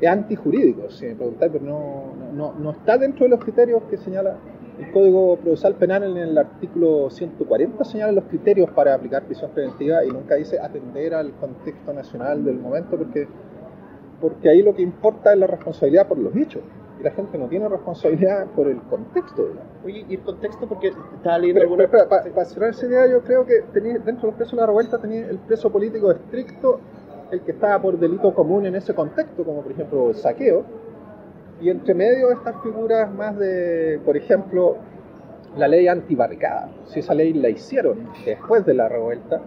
[0.00, 3.96] es antijurídico, si me preguntáis, pero no, no, no está dentro de los criterios que
[3.96, 4.36] señala
[4.78, 10.04] el Código Procesal Penal en el artículo 140, señala los criterios para aplicar prisión preventiva
[10.04, 13.28] y nunca dice atender al contexto nacional del momento, porque,
[14.20, 16.62] porque ahí lo que importa es la responsabilidad por los hechos.
[17.00, 19.48] Y la gente no tiene responsabilidad por el contexto.
[19.84, 21.90] Oye, y el contexto, porque estaba leyendo Pero, alguna...
[21.90, 24.58] pero, espera, para cerrar esa idea, yo creo que tenía, dentro de los presos de
[24.58, 26.80] la revuelta tenía el preso político estricto,
[27.30, 30.64] el que estaba por delito común en ese contexto, como por ejemplo el saqueo,
[31.62, 34.76] y entre medio estas figuras más de, por ejemplo,
[35.56, 36.68] la ley antibarricada.
[36.86, 39.40] Si esa ley la hicieron después de la revuelta,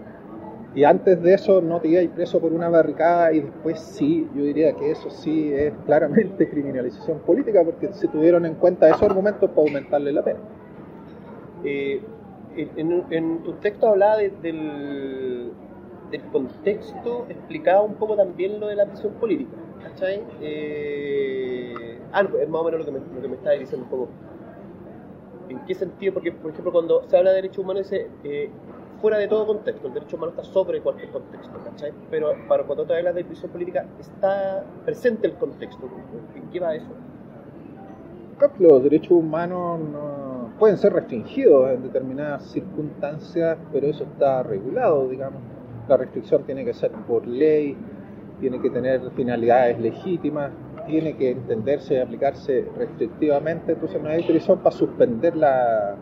[0.73, 4.43] y antes de eso no te ibas preso por una barricada, y después sí, yo
[4.43, 9.49] diría que eso sí es claramente criminalización política, porque se tuvieron en cuenta esos argumentos
[9.51, 10.39] para aumentarle la pena.
[11.63, 12.01] Eh,
[12.55, 15.51] en, en- tu texto hablaba de- del,
[16.11, 19.51] del contexto, explicaba un poco también lo de la prisión política,
[19.83, 20.21] ¿cachai?
[20.41, 21.73] Eh,
[22.23, 24.07] no, es más o menos lo que me, lo que me estaba diciendo un poco.
[25.49, 26.13] ¿En qué sentido?
[26.13, 28.49] Porque, por ejemplo, cuando se habla de derechos humanos, dice eh,
[29.01, 31.91] fuera de todo contexto, el derecho humano está sobre cualquier contexto, ¿cachai?
[32.09, 35.87] Pero para cuando te hablas de prisión política, está presente el contexto.
[36.35, 36.87] ¿En qué va eso?
[38.59, 45.41] Los derechos humanos no- pueden ser restringidos en determinadas circunstancias, pero eso está regulado, digamos.
[45.87, 47.75] La restricción tiene que ser por ley,
[48.39, 50.51] tiene que tener finalidades legítimas,
[50.85, 55.95] tiene que entenderse y aplicarse restrictivamente, entonces no hay autorización para suspender la,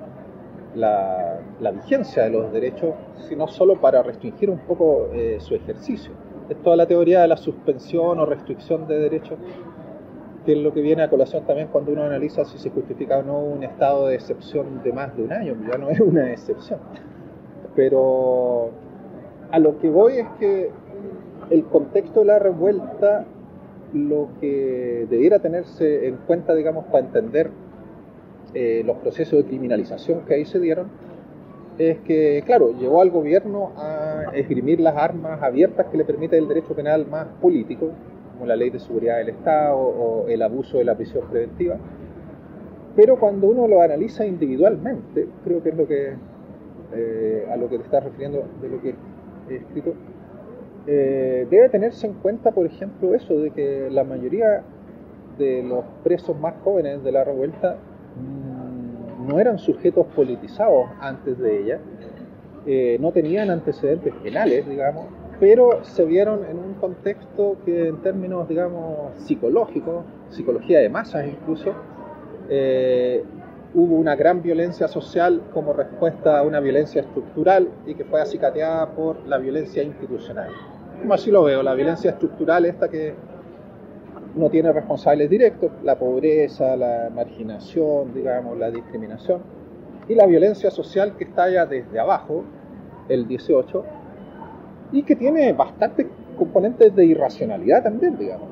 [1.73, 2.93] vigencia de los derechos,
[3.27, 6.11] sino solo para restringir un poco eh, su ejercicio.
[6.49, 9.39] Es toda la teoría de la suspensión o restricción de derechos
[10.45, 13.23] que es lo que viene a colación también cuando uno analiza si se justifica o
[13.23, 16.79] no un estado de excepción de más de un año, ya no es una excepción.
[17.75, 18.71] Pero
[19.51, 20.69] a lo que voy es que
[21.49, 23.25] el contexto de la revuelta,
[23.93, 27.51] lo que debiera tenerse en cuenta, digamos, para entender
[28.53, 30.87] eh, los procesos de criminalización que ahí se dieron,
[31.77, 36.47] es que, claro, llevó al gobierno a esgrimir las armas abiertas que le permite el
[36.47, 37.91] derecho penal más político,
[38.33, 41.77] como la ley de seguridad del Estado o el abuso de la prisión preventiva.
[42.95, 46.13] Pero cuando uno lo analiza individualmente, creo que es lo que
[46.95, 48.93] eh, a lo que te estás refiriendo de lo que
[49.49, 49.93] he escrito,
[50.85, 54.63] eh, debe tenerse en cuenta, por ejemplo, eso de que la mayoría
[55.37, 57.77] de los presos más jóvenes de la revuelta
[58.17, 61.79] mm, no eran sujetos politizados antes de ella,
[62.65, 65.07] eh, no tenían antecedentes penales, digamos,
[65.39, 71.73] pero se vieron en un contexto que en términos, digamos, psicológicos, psicología de masas incluso,
[72.49, 73.23] eh,
[73.73, 78.91] hubo una gran violencia social como respuesta a una violencia estructural y que fue acicateada
[78.91, 80.51] por la violencia institucional.
[81.03, 83.13] Como así lo veo, la violencia estructural esta que
[84.35, 89.41] no tiene responsables directos, la pobreza, la marginación, digamos, la discriminación,
[90.07, 92.45] y la violencia social que estalla desde abajo,
[93.09, 93.83] el 18,
[94.93, 98.47] y que tiene bastantes componentes de irracionalidad también, digamos.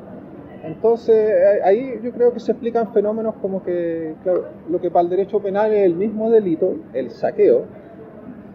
[0.65, 5.09] Entonces, ahí yo creo que se explican fenómenos como que, claro, lo que para el
[5.09, 7.63] derecho penal es el mismo delito, el saqueo,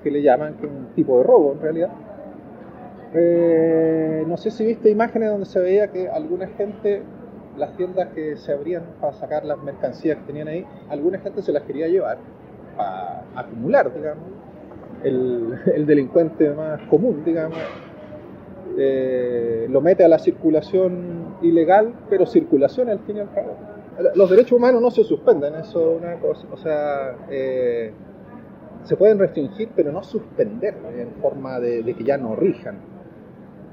[0.04, 1.88] que le llaman, un tipo de robo en realidad.
[3.16, 7.02] Eh, no sé si viste imágenes donde se veía que alguna gente,
[7.56, 11.52] las tiendas que se abrían para sacar las mercancías que tenían ahí, alguna gente se
[11.52, 12.18] las quería llevar
[12.76, 14.24] para acumular, digamos.
[15.02, 17.58] El, el delincuente más común, digamos,
[18.78, 23.56] eh, lo mete a la circulación ilegal, pero circulación al fin y al cabo.
[24.14, 27.92] Los derechos humanos no se suspenden, eso es una cosa, o sea, eh,
[28.82, 32.76] se pueden restringir, pero no suspender en forma de, que ya no rijan.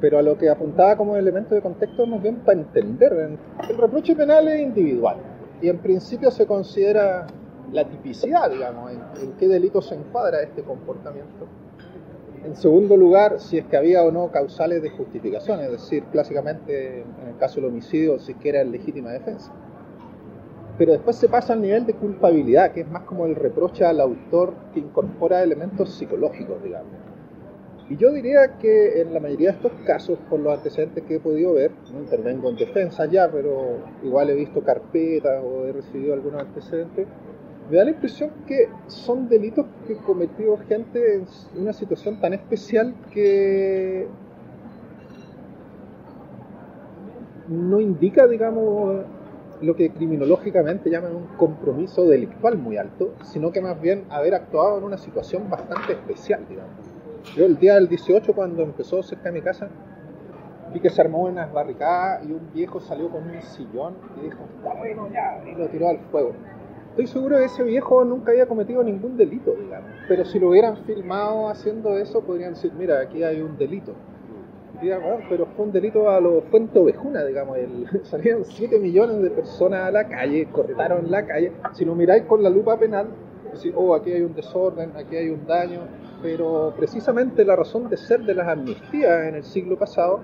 [0.03, 3.37] Pero a lo que apuntaba como elemento de contexto, más bien para entender.
[3.69, 5.15] El reproche penal es individual
[5.61, 7.25] y en principio se considera
[7.71, 11.47] la tipicidad, digamos, en qué delito se encuadra este comportamiento.
[12.43, 17.03] En segundo lugar, si es que había o no causales de justificación, es decir, clásicamente
[17.03, 19.53] en el caso del homicidio, si que era en legítima defensa.
[20.77, 24.01] Pero después se pasa al nivel de culpabilidad, que es más como el reproche al
[24.01, 27.12] autor que incorpora elementos psicológicos, digamos.
[27.93, 31.19] Y yo diría que en la mayoría de estos casos, por los antecedentes que he
[31.19, 36.15] podido ver, no intervengo en defensa ya, pero igual he visto carpetas o he recibido
[36.15, 37.05] algunos antecedentes,
[37.69, 42.95] me da la impresión que son delitos que cometió gente en una situación tan especial
[43.11, 44.07] que
[47.47, 49.05] no indica, digamos,
[49.61, 54.79] lo que criminológicamente llaman un compromiso delictual muy alto, sino que más bien haber actuado
[54.79, 56.92] en una situación bastante especial, digamos.
[57.35, 59.67] Yo el día del 18, cuando empezó cerca de mi casa,
[60.71, 64.43] vi que se armó unas barricadas y un viejo salió con un sillón y dijo,
[64.57, 66.33] está bueno ya, y lo tiró al fuego.
[66.89, 69.89] Estoy seguro que ese viejo nunca había cometido ningún delito, digamos.
[70.07, 73.93] Pero si lo hubieran filmado haciendo eso, podrían decir, mira, aquí hay un delito.
[75.27, 77.57] pero fue un delito a lo Fuente Ovejuna, digamos.
[77.57, 81.53] El, salieron 7 millones de personas a la calle, cortaron la calle.
[81.71, 83.07] Si lo miráis con la lupa penal,
[83.53, 85.81] decís, oh, aquí hay un desorden, aquí hay un daño.
[86.21, 90.21] Pero precisamente la razón de ser de las amnistías en el siglo pasado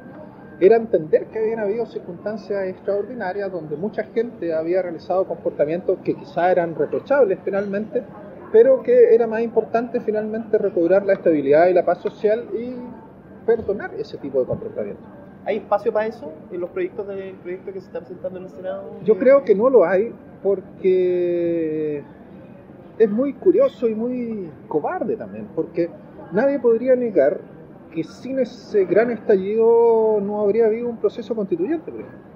[0.59, 6.51] era entender que habían habido circunstancias extraordinarias donde mucha gente había realizado comportamientos que quizá
[6.51, 8.03] eran reprochables penalmente,
[8.51, 12.75] pero que era más importante finalmente recobrar la estabilidad y la paz social y
[13.45, 15.05] perdonar ese tipo de comportamientos.
[15.45, 18.51] ¿Hay espacio para eso en los proyectos del proyecto que se está presentando en el
[18.51, 18.91] Senado?
[19.03, 20.13] Yo creo que no lo hay
[20.43, 22.03] porque
[22.99, 25.89] es muy curioso y muy cobarde también, porque
[26.33, 27.39] nadie podría negar
[27.93, 32.29] que sin ese gran estallido no habría habido un proceso constituyente, por ejemplo.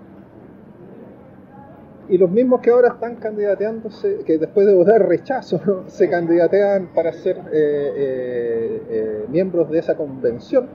[2.09, 7.13] Y los mismos que ahora están candidateándose, que después de votar rechazo, se candidatean para
[7.13, 10.67] ser eh, eh, eh, miembros de esa convención,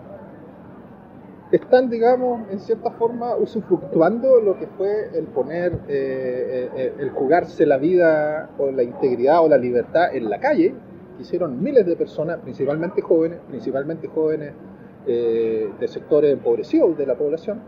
[1.51, 8.51] están, digamos, en cierta forma usufructuando lo que fue el poner, el jugarse la vida
[8.59, 10.75] o la integridad o la libertad en la calle,
[11.21, 14.53] hicieron miles de personas, principalmente jóvenes, principalmente jóvenes
[15.07, 17.61] eh, de sectores empobrecidos de la población,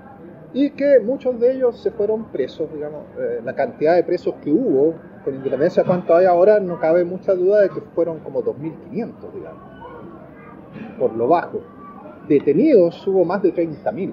[0.52, 4.50] y que muchos de ellos se fueron presos, digamos, eh, la cantidad de presos que
[4.50, 8.42] hubo, con independencia de cuánto hay ahora, no cabe mucha duda de que fueron como
[8.42, 9.62] 2.500, digamos,
[10.98, 11.60] por lo bajo.
[12.30, 14.12] Detenidos hubo más de 30.000.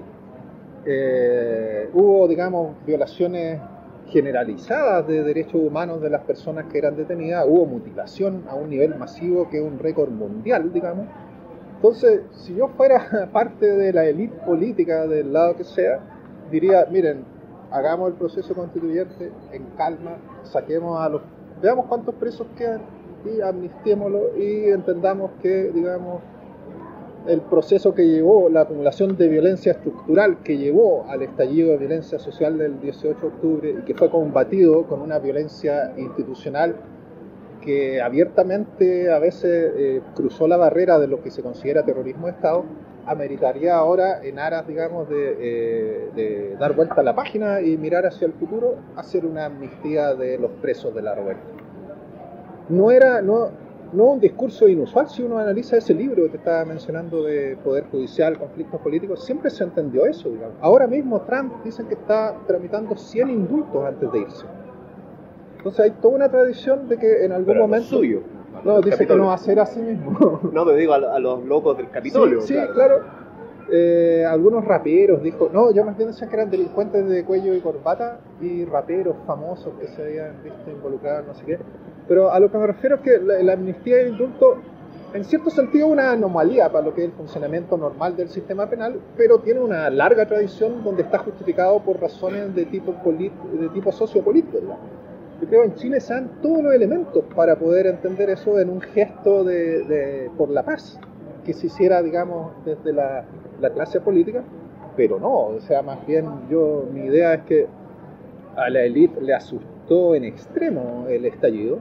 [0.87, 3.59] Eh, hubo, digamos, violaciones
[4.07, 8.95] generalizadas de derechos humanos de las personas que eran detenidas, hubo mutilación a un nivel
[8.95, 11.05] masivo que es un récord mundial, digamos.
[11.75, 15.99] Entonces, si yo fuera parte de la élite política del lado que sea,
[16.49, 17.23] diría, miren,
[17.69, 21.21] hagamos el proceso constituyente en calma, saquemos a los,
[21.61, 22.81] veamos cuántos presos quedan
[23.25, 26.19] y amnistiémoslo y entendamos que, digamos,
[27.27, 32.19] el proceso que llevó, la acumulación de violencia estructural que llevó al estallido de violencia
[32.19, 36.75] social del 18 de octubre y que fue combatido con una violencia institucional
[37.61, 42.31] que abiertamente a veces eh, cruzó la barrera de lo que se considera terrorismo de
[42.31, 42.63] Estado,
[43.05, 48.05] ameritaría ahora, en aras, digamos, de, eh, de, dar vuelta a la página y mirar
[48.05, 51.43] hacia el futuro, hacer una amnistía de los presos de la revuelta.
[52.69, 53.49] No era, no,
[53.93, 57.85] no un discurso inusual si uno analiza ese libro que te estaba mencionando de poder
[57.91, 60.55] judicial, conflictos políticos, siempre se entendió eso, digamos.
[60.61, 64.45] Ahora mismo Trump dicen que está tramitando 100 indultos antes de irse.
[65.57, 67.97] Entonces hay toda una tradición de que en algún Pero momento...
[67.97, 70.39] a los No, dice que no va a ser así mismo.
[70.51, 72.41] No, pero digo a, a los locos del Capitolio.
[72.41, 73.26] Sí, sí, claro.
[73.69, 77.59] Eh, algunos raperos dijo, no, yo más bien decía que eran delincuentes de cuello y
[77.59, 81.59] corbata y raperos famosos que se habían visto involucrados, no sé qué.
[82.07, 84.55] Pero a lo que me refiero es que la, la amnistía y el indulto,
[85.13, 88.69] en cierto sentido, es una anomalía para lo que es el funcionamiento normal del sistema
[88.69, 93.67] penal, pero tiene una larga tradición donde está justificado por razones de tipo, polit- de
[93.69, 94.59] tipo sociopolítico.
[94.61, 94.77] ¿verdad?
[95.41, 98.69] Yo creo que en Chile se dan todos los elementos para poder entender eso en
[98.69, 100.97] un gesto de, de- por la paz,
[101.45, 103.25] que se hiciera, digamos, desde la,
[103.59, 104.43] la clase política,
[104.95, 107.67] pero no, o sea, más bien yo, mi idea es que
[108.55, 111.79] a la élite le asustó en extremo el estallido.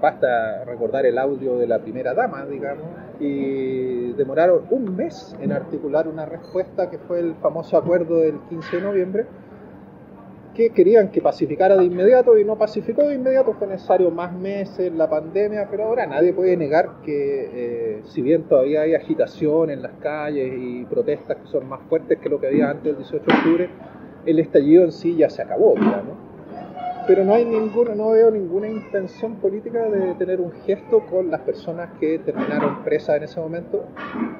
[0.00, 2.86] Basta recordar el audio de la primera dama, digamos,
[3.18, 8.76] y demoraron un mes en articular una respuesta que fue el famoso acuerdo del 15
[8.76, 9.26] de noviembre,
[10.58, 14.92] que querían que pacificara de inmediato y no pacificó de inmediato, fue necesario más meses,
[14.92, 19.82] la pandemia, pero ahora nadie puede negar que eh, si bien todavía hay agitación en
[19.82, 23.24] las calles y protestas que son más fuertes que lo que había antes del 18
[23.24, 23.70] de octubre,
[24.26, 25.74] el estallido en sí ya se acabó.
[27.06, 31.42] Pero no hay ninguna, no veo ninguna intención política de tener un gesto con las
[31.42, 33.84] personas que terminaron presas en ese momento,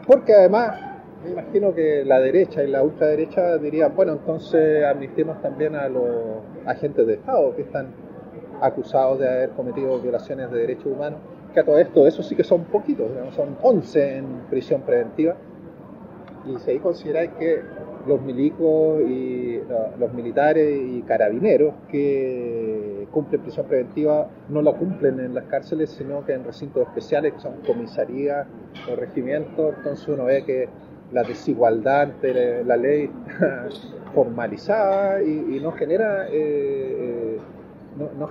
[0.05, 0.88] porque además
[1.25, 6.05] me imagino que la derecha y la ultraderecha dirían, bueno, entonces amnistiemos también a los
[6.67, 7.89] agentes de Estado que están
[8.61, 11.21] acusados de haber cometido violaciones de derechos humanos,
[11.53, 15.37] que a todo esto, eso sí que son poquitos, son 11 en prisión preventiva,
[16.47, 17.63] y si ahí consideráis que
[18.07, 19.61] los milicos y
[19.99, 26.25] los militares y carabineros que cumplen prisión preventiva no la cumplen en las cárceles, sino
[26.25, 28.47] que en recintos especiales que son comisarías
[28.91, 30.69] o regimientos, entonces uno ve que
[31.13, 33.11] la desigualdad ante la ley
[34.15, 37.39] formalizada y, y no genera eh, eh,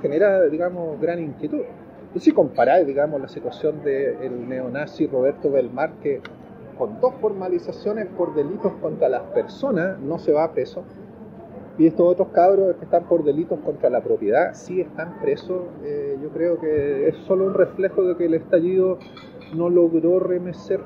[0.02, 1.62] genera digamos gran inquietud.
[2.14, 6.22] Y si comparáis digamos la situación del neonazi Roberto Belmar que
[6.78, 10.84] con dos formalizaciones por delitos contra las personas no se va preso
[11.78, 16.18] y estos otros cabros que están por delitos contra la propiedad sí están presos eh,
[16.22, 19.00] yo creo que es solo un reflejo de que el estallido
[19.56, 20.82] no logró remecer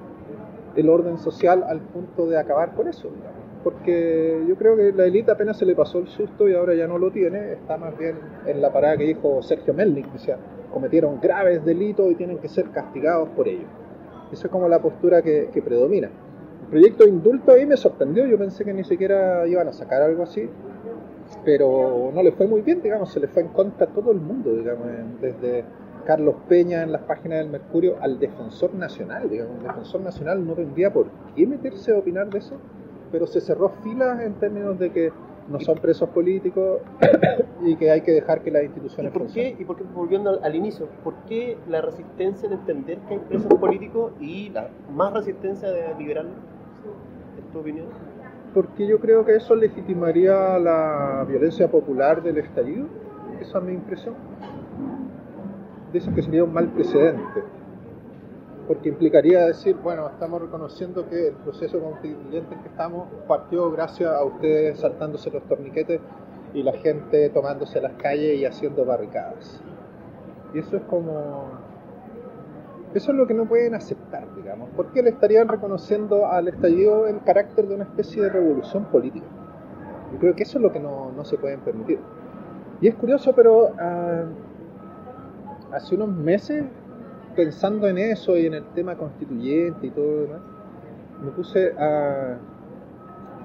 [0.76, 3.10] el orden social al punto de acabar con eso,
[3.64, 6.88] porque yo creo que la élite apenas se le pasó el susto y ahora ya
[6.88, 8.16] no lo tiene, está más bien
[8.46, 10.38] en la parada que dijo Sergio Melnik, sea,
[10.74, 13.66] cometieron graves delitos y tienen que ser castigados por ello.
[14.32, 16.08] Esa es como la postura que, que predomina.
[16.08, 20.02] El proyecto de indulto ahí me sorprendió, yo pensé que ni siquiera iban a sacar
[20.02, 20.50] algo así,
[21.44, 24.20] pero no le fue muy bien, digamos, se le fue en contra a todo el
[24.20, 24.88] mundo, digamos,
[25.20, 25.64] desde
[26.02, 30.54] Carlos Peña en las páginas del Mercurio al defensor nacional, digamos, el defensor nacional no
[30.54, 32.56] tendría por qué meterse a opinar de eso,
[33.12, 35.12] pero se cerró filas en términos de que
[35.50, 36.82] no son presos políticos
[37.66, 40.30] y que hay que dejar que las ¿Y instituciones por, qué, y por qué, volviendo
[40.30, 44.70] al, al inicio, por qué la resistencia de entender que hay presos políticos y la
[44.94, 46.26] más resistencia de liberar?
[47.38, 47.88] ¿Es tu opinión?
[48.54, 52.88] Porque yo creo que eso legitimaría la violencia popular del estallido,
[53.40, 54.16] esa es mi impresión.
[55.94, 57.44] Dicen que sería un mal precedente,
[58.68, 64.10] porque implicaría decir, bueno, estamos reconociendo que el proceso constituyente en que estamos partió gracias
[64.10, 66.00] a ustedes saltándose los torniquetes
[66.54, 69.62] y la gente tomándose las calles y haciendo barricadas.
[70.54, 71.60] Y eso es como...
[72.94, 77.22] Eso es lo que no pueden aceptar, digamos, porque le estarían reconociendo al estallido el
[77.24, 79.26] carácter de una especie de revolución política.
[80.12, 82.00] Yo creo que eso es lo que no, no se pueden permitir.
[82.82, 84.26] Y es curioso, pero ah,
[85.74, 86.64] hace unos meses,
[87.36, 90.42] pensando en eso y en el tema constituyente y todo lo demás,
[91.24, 92.38] me puse a...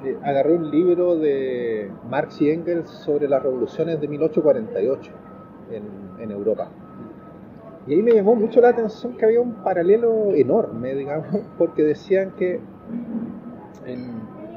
[0.04, 5.12] eh, agarré un libro de Marx y Engels sobre las revoluciones de 1848
[5.70, 6.68] en, Europa.
[7.86, 12.32] Y ahí me llamó mucho la atención que había un paralelo enorme, digamos, porque decían
[12.32, 12.60] que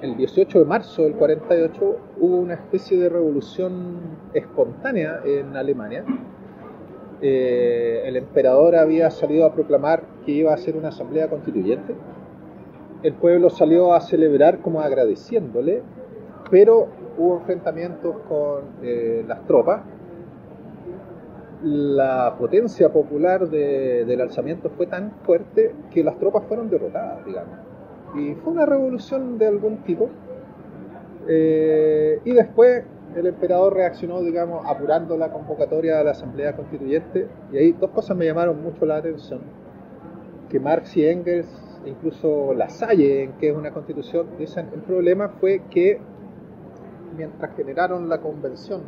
[0.01, 3.97] el 18 de marzo del 48 hubo una especie de revolución
[4.33, 6.05] espontánea en Alemania.
[7.21, 11.95] Eh, el emperador había salido a proclamar que iba a hacer una asamblea constituyente.
[13.03, 15.81] El pueblo salió a celebrar como agradeciéndole,
[16.49, 19.81] pero hubo enfrentamientos con eh, las tropas
[21.61, 27.57] la potencia popular de- del alzamiento fue tan fuerte que las tropas fueron derrotadas, digamos.
[28.15, 30.09] Y fue una revolución de algún tipo.
[31.27, 32.83] Eh, y después
[33.15, 37.27] el emperador reaccionó, digamos, apurando la convocatoria de la Asamblea Constituyente.
[37.51, 39.41] Y ahí dos cosas me llamaron mucho la atención.
[40.49, 41.47] Que Marx y Engels,
[41.85, 45.99] incluso La Salle, en que es una constitución, dicen, el problema fue que
[47.15, 48.81] mientras generaron la convención,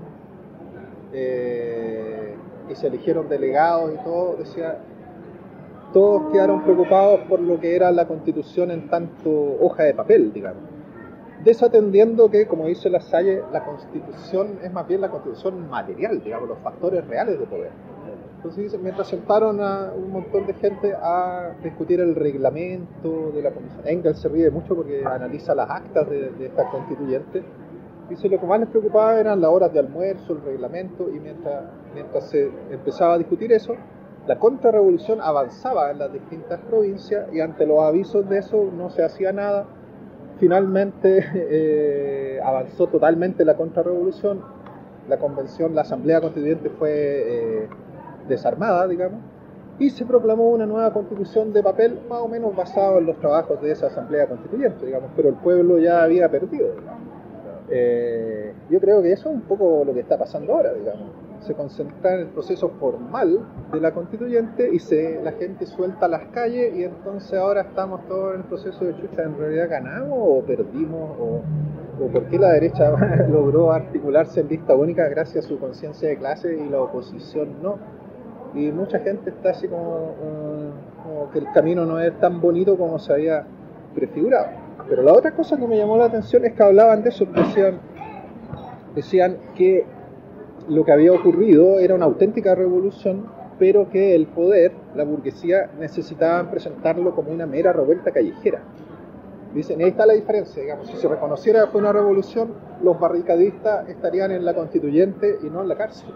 [1.13, 2.35] eh,
[2.69, 4.77] y se eligieron delegados y todo, decía,
[5.91, 10.70] todos quedaron preocupados por lo que era la constitución en tanto hoja de papel, digamos.
[11.43, 16.49] Desatendiendo que, como dice la Salle, la constitución es más bien la constitución material, digamos,
[16.49, 17.71] los factores reales de poder.
[18.37, 23.81] Entonces, mientras sentaron a un montón de gente a discutir el reglamento de la comisión,
[23.85, 27.43] Engels se ríe mucho porque analiza las actas de, de esta constituyente,
[28.09, 31.65] dice lo que más les preocupaba eran las horas de almuerzo, el reglamento, y mientras,
[31.93, 33.75] mientras se empezaba a discutir eso,
[34.27, 39.03] la contrarrevolución avanzaba en las distintas provincias y ante los avisos de eso no se
[39.03, 39.65] hacía nada.
[40.41, 44.41] Finalmente eh, avanzó totalmente la contrarrevolución,
[45.07, 47.67] la convención, la asamblea constituyente fue eh,
[48.27, 49.19] desarmada, digamos,
[49.77, 53.61] y se proclamó una nueva constitución de papel más o menos basado en los trabajos
[53.61, 56.69] de esa asamblea constituyente, digamos, pero el pueblo ya había perdido.
[57.69, 61.53] Eh, yo creo que eso es un poco lo que está pasando ahora, digamos se
[61.55, 63.39] concentra en el proceso formal
[63.71, 68.35] de la constituyente y se, la gente suelta las calles y entonces ahora estamos todos
[68.35, 71.17] en el proceso de chucha, ¿en realidad ganamos o perdimos?
[71.19, 71.41] ¿O,
[72.03, 72.91] o por qué la derecha
[73.29, 77.77] logró articularse en lista única gracias a su conciencia de clase y la oposición no?
[78.53, 82.77] Y mucha gente está así como, uh, como que el camino no es tan bonito
[82.77, 83.45] como se había
[83.95, 84.47] prefigurado.
[84.89, 87.25] Pero la otra cosa que me llamó la atención es que hablaban de eso,
[88.93, 89.85] decían que
[90.69, 93.25] lo que había ocurrido era una auténtica revolución,
[93.59, 98.61] pero que el poder, la burguesía, necesitaban presentarlo como una mera revuelta callejera.
[99.53, 103.87] Dicen, ahí está la diferencia, digamos, si se reconociera que fue una revolución, los barricadistas
[103.89, 106.09] estarían en la constituyente y no en la cárcel.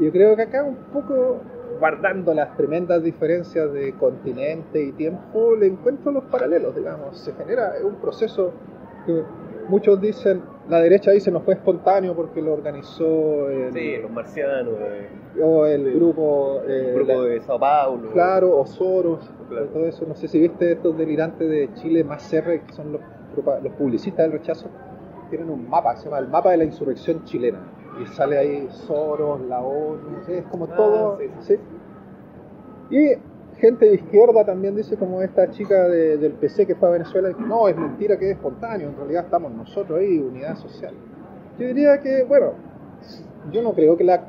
[0.00, 1.40] Yo creo que acá un poco,
[1.78, 7.72] guardando las tremendas diferencias de continente y tiempo, le encuentro los paralelos, digamos, se genera
[7.84, 8.52] un proceso
[9.04, 9.24] que
[9.70, 15.42] muchos dicen, la derecha dice no fue espontáneo porque lo organizó el, los marcianos eh,
[15.42, 18.10] o el grupo, el grupo de Sao Paulo.
[18.12, 19.30] Claro o Soros
[19.72, 20.04] todo eso.
[20.06, 23.00] No sé si viste estos delirantes de Chile más CR que son los,
[23.62, 24.68] los publicistas del rechazo
[25.30, 27.60] tienen un mapa se llama el mapa de la insurrección chilena.
[28.02, 31.56] Y sale ahí Soros la ONU es como ah, todo ¿sí?
[32.90, 33.14] y
[33.60, 37.68] gente de izquierda también dice, como esta chica del PC que fue a Venezuela, no,
[37.68, 40.94] es mentira que es espontáneo, en realidad estamos nosotros ahí, unidad social.
[41.58, 42.54] Yo diría que, bueno,
[43.52, 44.24] yo no creo que la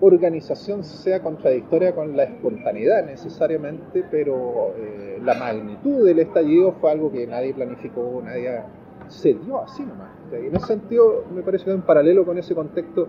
[0.00, 7.10] organización sea contradictoria con la espontaneidad necesariamente, pero eh, la magnitud del estallido fue algo
[7.10, 8.60] que nadie planificó, nadie
[9.08, 10.10] se dio así nomás.
[10.32, 13.08] Y en ese sentido me parece que es un paralelo con ese contexto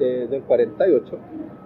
[0.00, 1.18] eh, del 48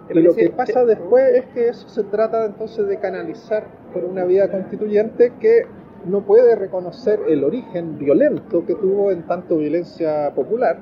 [0.09, 4.23] y lo que pasa después es que eso se trata entonces de canalizar por una
[4.23, 5.65] vía constituyente que
[6.05, 10.77] no puede reconocer el origen violento que tuvo en tanto violencia popular,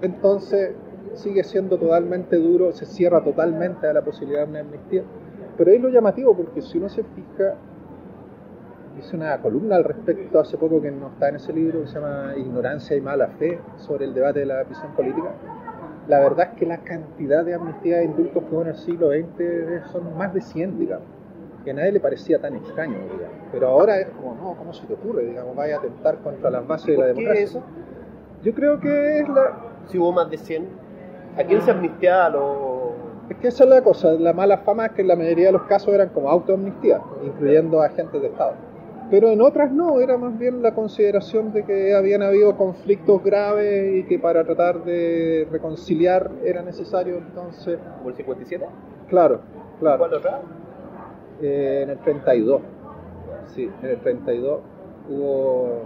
[0.00, 0.74] entonces
[1.14, 5.02] sigue siendo totalmente duro, se cierra totalmente a la posibilidad de una amnistía.
[5.56, 7.54] Pero ahí lo llamativo, porque si uno se fija,
[8.96, 11.94] hice una columna al respecto hace poco que no está en ese libro, que se
[11.94, 15.34] llama Ignorancia y Mala Fe, sobre el debate de la prisión política
[16.08, 19.10] la verdad es que la cantidad de amnistía de indultos que hubo en el siglo
[19.10, 21.06] XX son más de 100, digamos,
[21.64, 23.36] que a nadie le parecía tan extraño, digamos.
[23.52, 25.26] Pero ahora es como, no, ¿cómo se te ocurre?
[25.26, 27.44] Digamos, vaya a atentar contra las bases de la democracia.
[27.44, 27.62] eso?
[28.42, 29.58] Yo creo que es la...
[29.88, 30.66] Si hubo más de 100,
[31.36, 32.58] ¿a quién se amnistía a los...?
[33.28, 35.52] Es que esa es la cosa, la mala fama es que en la mayoría de
[35.52, 38.67] los casos eran como autoamnistía, incluyendo agentes de Estado
[39.10, 43.96] pero en otras no, era más bien la consideración de que habían habido conflictos graves
[43.96, 47.78] y que para tratar de reconciliar era necesario entonces...
[47.98, 48.66] ¿Como el 57?
[49.08, 49.40] Claro,
[49.80, 49.98] claro.
[49.98, 50.40] ¿Cuál otra?
[51.40, 52.60] Eh, en el 32,
[53.54, 54.60] sí, en el 32
[55.08, 55.82] hubo,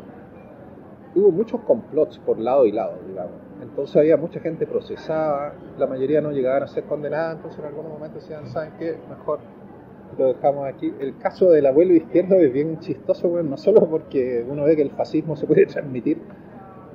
[1.15, 3.35] hubo muchos complots por lado y lado, digamos.
[3.63, 7.93] Entonces había mucha gente procesada, la mayoría no llegaban a ser condenadas, entonces en algunos
[7.93, 8.97] momentos decían, ¿saben qué?
[9.09, 9.39] Mejor
[10.19, 10.93] lo dejamos aquí.
[11.01, 14.83] El caso del abuelo izquierdo es bien chistoso, bueno, no solo porque uno ve que
[14.83, 16.19] el fascismo se puede transmitir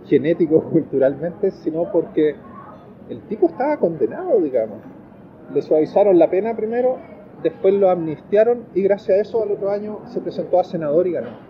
[0.06, 2.36] genético culturalmente, sino porque
[3.10, 4.78] el tipo estaba condenado, digamos.
[5.54, 6.98] Le suavizaron la pena primero,
[7.44, 11.14] después lo amnistiaron y gracias a eso al otro año se presentó a senador y
[11.14, 11.48] ganó.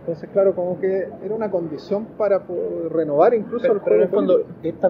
[0.00, 2.42] Entonces, claro, como que era una condición para
[2.90, 4.88] renovar incluso el Pero en el fondo, esta,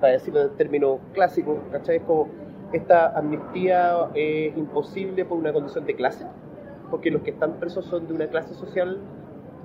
[0.00, 1.98] para decirlo en términos clásicos, ¿cachai?
[1.98, 2.26] Es como
[2.72, 6.26] esta amnistía es imposible por una condición de clase,
[6.90, 8.98] porque los que están presos son de una clase social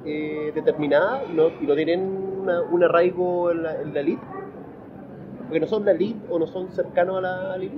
[0.05, 4.21] eh, determinada y no, tienen un arraigo en la, en elite,
[5.43, 7.77] porque no son la elite o no son cercanos a la, elite.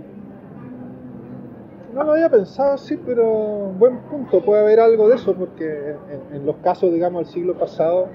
[1.93, 5.95] No lo había pensado así, pero buen punto, puede haber algo de eso, porque
[6.33, 8.09] en, los casos, digamos, del siglo pasado,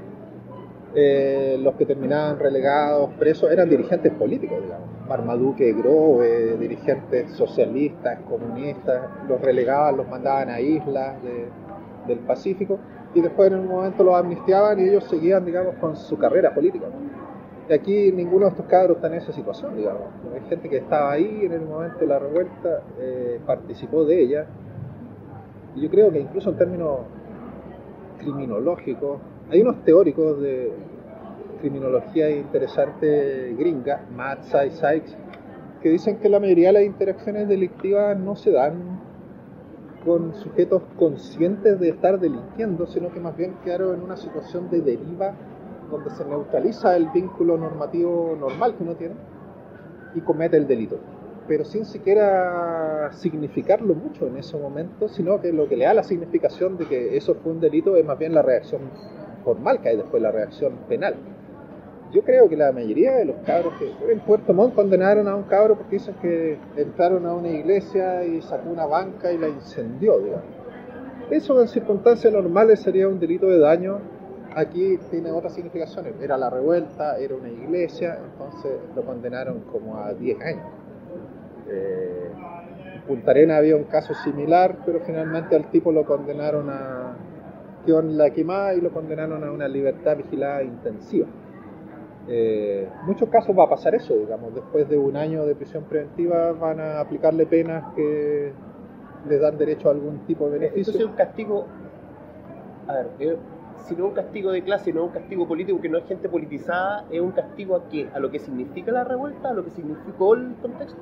[0.95, 4.88] eh, los que terminaban relegados, presos, eran dirigentes políticos, digamos.
[5.09, 11.16] Marmaduke Grove, dirigentes socialistas, comunistas, los relegaban, los mandaban a islas
[12.07, 12.78] del Pacífico
[13.14, 16.86] y después en un momento los amnistiaban y ellos seguían, digamos, con su carrera política.
[17.68, 20.03] Y aquí ninguno de estos cabros está en esa situación, digamos.
[20.34, 24.47] Hay gente que estaba ahí en el momento de la revuelta, eh, participó de ella.
[25.76, 26.99] Y yo creo que incluso en términos
[28.18, 29.20] criminológicos,
[29.51, 30.71] hay unos teóricos de
[31.61, 35.17] criminología interesante gringa, Matt y Sykes,
[35.83, 39.01] que dicen que la mayoría de las interacciones delictivas no se dan
[40.05, 44.81] con sujetos conscientes de estar delinquiendo, sino que más bien quedaron en una situación de
[44.81, 45.35] deriva
[45.91, 49.15] donde se neutraliza el vínculo normativo normal que uno tiene
[50.15, 50.99] y comete el delito.
[51.49, 56.05] Pero sin siquiera significarlo mucho en ese momento, sino que lo que le da la
[56.05, 58.83] significación de que eso fue un delito es más bien la reacción
[59.45, 61.14] formal hay después, la reacción penal
[62.12, 65.45] yo creo que la mayoría de los cabros que en Puerto Montt condenaron a un
[65.45, 70.18] cabro porque dicen que entraron a una iglesia y sacó una banca y la incendió,
[70.18, 70.45] digamos.
[71.30, 73.99] Eso en circunstancias normales sería un delito de daño.
[74.57, 76.14] Aquí tiene otras significaciones.
[76.20, 80.66] Era la revuelta, era una iglesia, entonces lo condenaron como a 10 años.
[81.68, 82.30] Eh,
[82.97, 87.14] en Punta Arena había un caso similar, pero finalmente al tipo lo condenaron a
[87.87, 91.26] con la quemada y lo condenaron a una libertad vigilada intensiva.
[92.28, 96.53] Eh, muchos casos va a pasar eso, digamos, después de un año de prisión preventiva
[96.53, 98.53] van a aplicarle penas que
[99.28, 100.93] les dan derecho a algún tipo de beneficio.
[100.93, 101.66] Entonces un castigo,
[102.87, 103.37] a ver, eh,
[103.87, 106.05] si no es un castigo de clase, no es un castigo político, que no es
[106.07, 108.09] gente politizada, ¿es un castigo a qué?
[108.14, 109.51] ¿A lo que significa la revuelta?
[109.51, 111.01] ¿A lo que significó el contexto?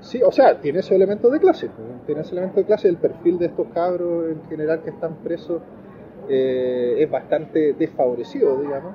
[0.00, 1.68] Sí, o sea, tiene ese elemento de clase,
[2.06, 5.60] tiene ese elemento de clase, el perfil de estos cabros en general que están presos
[6.30, 8.94] eh, es bastante desfavorecido, digamos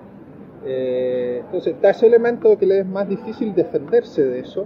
[0.66, 4.66] eh, entonces, está ese elemento que le es más difícil defenderse de eso.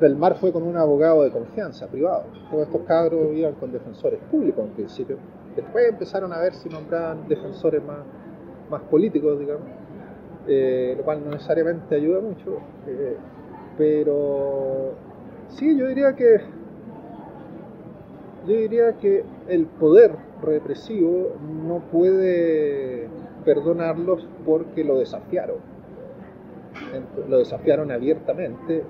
[0.00, 2.26] Belmar fue con un abogado de confianza, privado.
[2.50, 5.16] Todos estos cabros iban con defensores públicos en principio.
[5.56, 7.98] Después empezaron a ver si nombraban defensores más,
[8.70, 9.66] más políticos, digamos,
[10.46, 12.60] eh, lo cual no necesariamente ayuda mucho.
[13.76, 14.92] Pero
[15.48, 16.40] sí, yo diría que
[18.46, 20.12] yo diría que el poder
[20.42, 21.36] represivo
[21.66, 23.08] no puede
[23.44, 25.56] perdonarlos porque lo desafiaron.
[27.28, 28.84] Lo desafiaron abiertamente,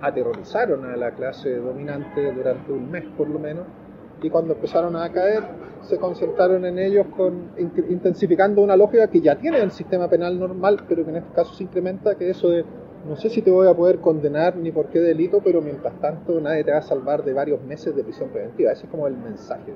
[0.00, 3.66] aterrorizaron a la clase dominante durante un mes por lo menos,
[4.22, 5.42] y cuando empezaron a caer
[5.82, 10.84] se concentraron en ellos con intensificando una lógica que ya tiene el sistema penal normal,
[10.88, 12.64] pero que en este caso se incrementa, que eso de
[13.08, 16.40] no sé si te voy a poder condenar ni por qué delito, pero mientras tanto
[16.40, 18.70] nadie te va a salvar de varios meses de prisión preventiva.
[18.70, 19.72] Ese es como el mensaje.